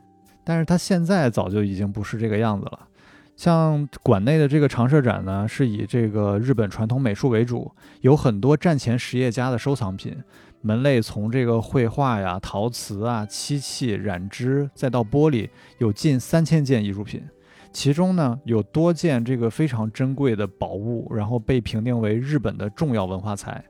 [0.48, 2.88] 但是它现在早就已经不是这个样子了，
[3.36, 7.70] 像馆内的这个常设展呢，是以这个日本传统美术为主，
[8.00, 10.16] 有很多战前实业家的收藏品，
[10.62, 17.22] 门类从这个绘画呀、陶瓷啊、漆器、染织，再到玻璃，有近三千件艺术品，
[17.70, 23.62] 其中呢有多件这个非常珍贵的宝物，然后被评定为日本的重要文化财。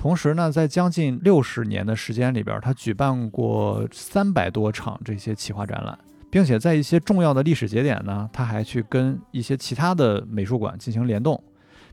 [0.00, 5.98] 同时呢，在将近六十年的时间里边，他举办过三百多场这些企划展览，
[6.30, 11.38] 并且在一些重要的历史节点呢，他还去跟一些其他的美术馆进行联动。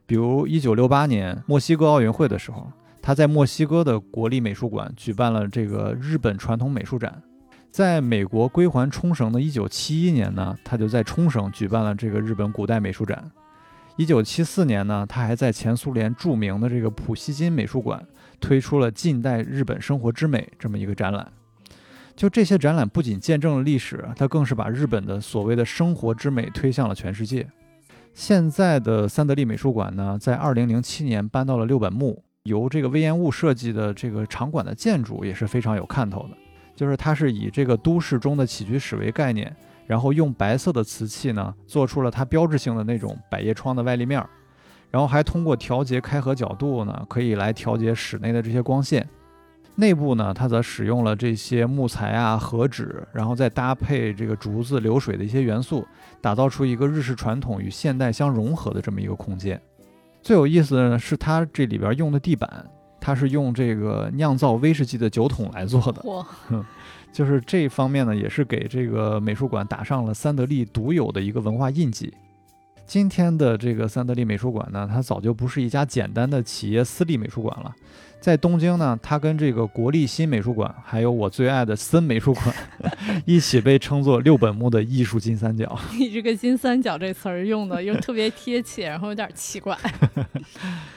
[0.06, 7.22] 比如一九六八年墨西哥奥运会的时候，他在墨西哥的国立美术馆举办了这个日本传统美术展。
[7.72, 13.30] 在美国归还冲绳的一九七一年呢，他就在冲绳举办了这个日本古代美术展。
[13.98, 18.06] 一九七四年呢，他还在前苏联著名的这个普希金美术馆
[18.40, 21.28] 推出了近代日本生活之美这么一个展览。
[22.16, 27.48] 就这些展览不仅见证了历史，它更是把日本的所谓的生活之美推向了全世界。
[28.14, 36.38] 现在的三得利美术馆呢，在二零零七年搬到了六本木，由这个魏延物设计的这个场馆的建筑也是非常有看头的，
[36.76, 39.56] 就是它是以这个都市中的起居室为概念。
[39.88, 44.30] 然后用白色的瓷器呢，做出了它标志性的那种百叶窗的外立面儿，
[44.92, 49.08] 然后还通过调节开合角度呢，可以来调节室内的这些光线。
[49.76, 55.88] 内部呢，它则使用了这些木材啊、和纸，然后再搭配这个竹子、流水的一些元素，
[56.20, 59.62] 打造出一个日式传统与现代相融合的这么一个空间。
[60.24, 62.66] 最有意思的呢是它这里边用的地板，
[63.00, 66.26] 它是用这个酿造威士忌的酒桶来做的，嚯，
[67.18, 72.14] 就是这方面呢，也是给这个美术馆打上了三得利独有的一个文化印记。
[72.86, 77.74] 今天的这个三得利美术馆呢，它早就不是一家简单的企业私立美术馆了。
[78.22, 82.54] 在东京呢，它跟这个国立新美术馆，还有我最爱的森美术馆，
[83.26, 85.76] 一起被称作六本木的艺术金三角。
[85.98, 89.76] 你这个“金三角”这词儿用的又特别贴切，然后有点奇怪。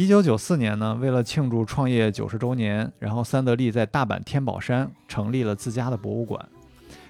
[0.00, 6.42] 一九九四年呢，为了庆祝创业九十周年，然后三得利在大阪天宝山成立了自家的博物馆。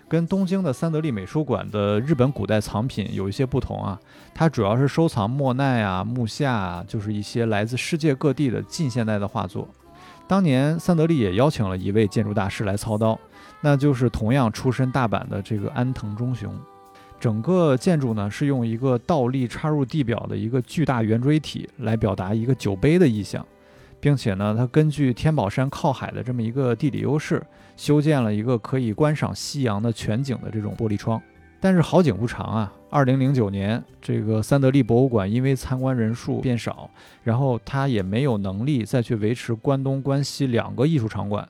[0.09, 3.97] 跟东京的三得利美术馆的日本古代藏品有一些不同啊，
[4.35, 9.69] 它主要是收藏莫奈啊、木下啊，就是一些来自世界各地的近现代的画作。
[10.27, 13.17] 当年三得利也邀请了一位建筑大师来操刀，
[13.61, 16.53] 那就是同样出身大阪的这个安藤忠雄。
[17.21, 23.47] 整个建筑呢是用一个倒立插入地表的一个巨大圆锥体来表达一个酒杯的意象。
[24.03, 27.43] 并且呢，它根据天宝山靠海的这么一个地理优势，
[27.77, 31.21] 修建了一个可以观赏夕阳的全景的这种玻璃窗。
[31.61, 36.89] 但是好景不长啊，二零零九年，这个三得利博物馆因为参观人数变少，
[37.23, 41.47] 然后它也没有能力再去维持关东、关西两个艺术场馆，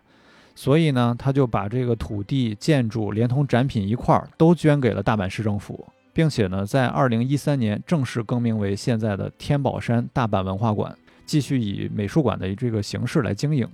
[0.60, 10.94] 所以呢，他就把这个土地、建筑连同展品一块儿都捐给了大阪市政府，并且呢，在二零一三年正式更名为现在的天宝山大阪文化馆。
[11.24, 13.66] 继续以美术馆的这个形式来经营。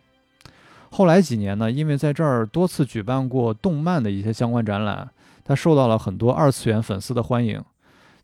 [0.89, 5.11] 后来几年呢，因为在这儿多次举办过动漫的一些相关展览，
[5.45, 7.61] 他受到了很多二次元粉丝的欢迎。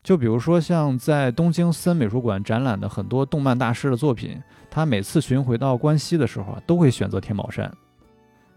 [0.05, 4.41] 就比如说像在东京森美术馆展览的很多动漫大师的作品，
[4.71, 7.69] 他每次巡回到关西的时候啊，都会选择天宝山。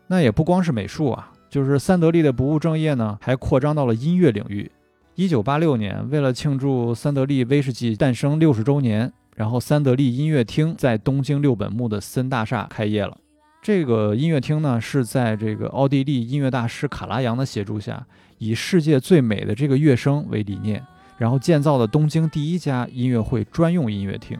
[0.08, 4.72] 那也不光是美术啊，就是三得利的不务正业呢，还扩张到了音乐领域。
[5.16, 9.12] 一九八六年，为了庆祝三得利威士忌诞生六十周年。
[9.36, 13.18] 然后，三得利音乐厅在东京六本木的森大厦开业了。
[13.62, 20.82] 这个音乐厅呢，是在这个奥地利音乐大师卡拉扬的协助下，以世界最美的这个乐声为理念，
[21.18, 24.39] 然后建造了东京第一家音乐会专用音乐厅。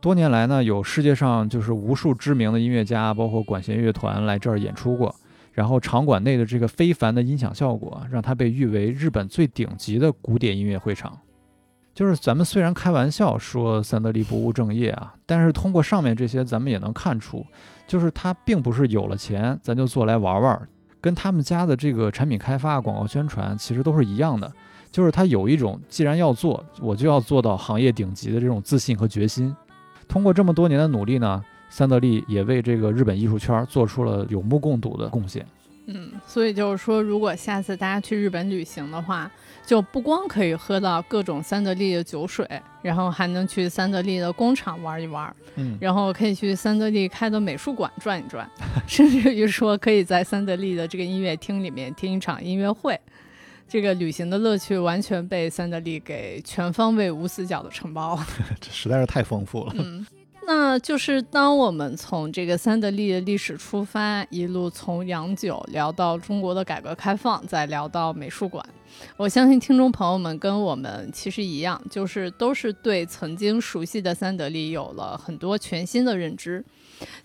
[0.00, 5.14] 多年来呢，有世界上就是无数知名的音乐家，包括管弦乐团来这儿演出过。
[5.52, 11.18] 然后，场馆内的这个非凡的音响效果，让它被誉为日本最顶级的古典音乐会场。
[11.92, 17.44] 就是咱们虽然开玩笑说三得利不务正业啊，但是通过上面这些，咱们也能看出，
[17.88, 20.68] 就是他并不是有了钱咱就做来玩玩，
[21.00, 24.52] 跟他们家的这个产品开发、广告宣传其实都是一样的，
[24.92, 29.52] 就是他有一种既然要做，我就要做到行业顶级的这种自信和决心。
[30.08, 35.46] 通过这么多年的努力呢，三得利也为这个日本艺术圈做出了有目共睹的贡献。
[35.90, 39.30] 嗯，所以就是说，如果下次大家去日本旅行的话，
[39.64, 42.46] 就不光可以喝到各种三得利的酒水，
[42.82, 48.46] 然后还能去三得利的工厂玩一玩，嗯，然后可以去三得利开的美术馆转一转，
[48.86, 52.98] 甚至于说可以在三得利的这个音乐厅里面听一场音乐会，
[53.68, 58.18] 这个旅行的乐趣完全被三得利给全方位无死角的承包，
[58.60, 59.72] 这实在是太丰富了。
[59.76, 60.06] 嗯。
[60.50, 68.64] 那就是当我们从这个三得利的历史出发，一路从洋酒聊到中国的改革开放，再聊到美术馆，
[69.18, 76.64] 我相信听众朋友们跟我们其实一样，就是都是对曾经熟悉的三得利有了很多全新的认知。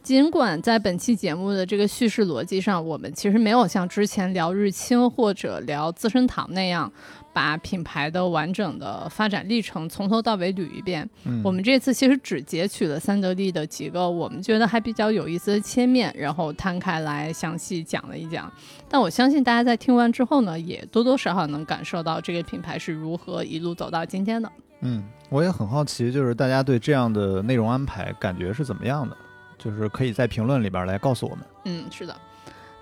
[0.04, 6.92] 尽管在本期节目的这个叙事逻辑上，我们其实没有像之前聊日清或者聊资生堂那样。
[7.34, 11.10] 把品牌的完整的发展历程从头到尾捋一遍。
[11.44, 18.52] 我们这次其实只截取了三得利的几个我们觉得还比较有意思的切面，然后摊开来详细讲了一讲。
[18.88, 24.52] 但我相信大家在听完之后呢，也多多少少能感受到这个品牌是如何一路走到今天的。
[24.82, 29.18] 嗯，我也很好奇，就是大家对这样的内容安排感觉是怎么样的？
[29.58, 31.46] 就是可以在评论里边来告诉我们。
[31.66, 32.16] 嗯，是的。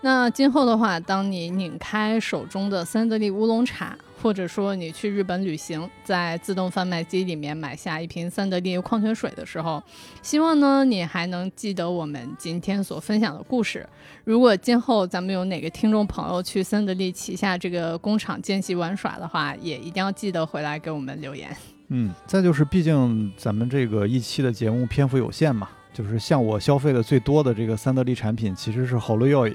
[0.02, 3.95] 那今后的话，当你拧开手中的三得利乌龙茶。
[4.22, 9.82] 或者说你去日本旅行，在自动贩卖机里面买下一瓶三得利矿泉水的时候，
[10.22, 13.88] 希望呢你还能记得我们今天所分享的故事。
[14.24, 21.49] 如果今后咱们有哪个听众朋友去三得利旗下这个工厂见习玩耍的话，也一定要记得回来给我们留言。
[21.88, 29.53] 嗯，再就是毕竟咱们这个一期的节目篇幅有限嘛，就是像我消费的最多的这个三得利产品其实是好乐药饮，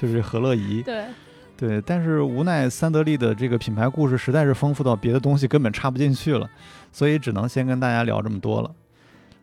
[0.00, 0.82] 就是和乐怡。
[0.82, 1.04] 对。
[1.56, 6.48] 对，但是无奈三得利的这个品牌故事实在是丰富到别的东西根本插不进去了，
[6.92, 8.70] 所以只能先跟大家聊这么多了。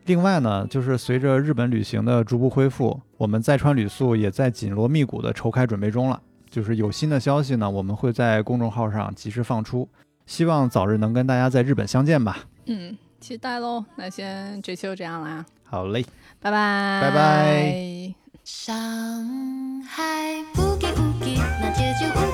[0.05, 6.21] 另外呢，就是随着日本旅行的逐步恢复，我们再川旅宿也在紧锣密鼓的筹开准备中了。
[6.49, 9.89] 就是有新的消息呢，我们会在公众号上及时放出，
[10.27, 12.45] 希望早日能跟大家在日本相见吧。
[12.67, 13.83] 嗯，期待喽。
[13.95, 16.05] 那先这期就这样啦，好嘞，
[16.39, 18.22] 拜拜，拜拜。
[18.45, 22.32] 伤害不给不给，那结局。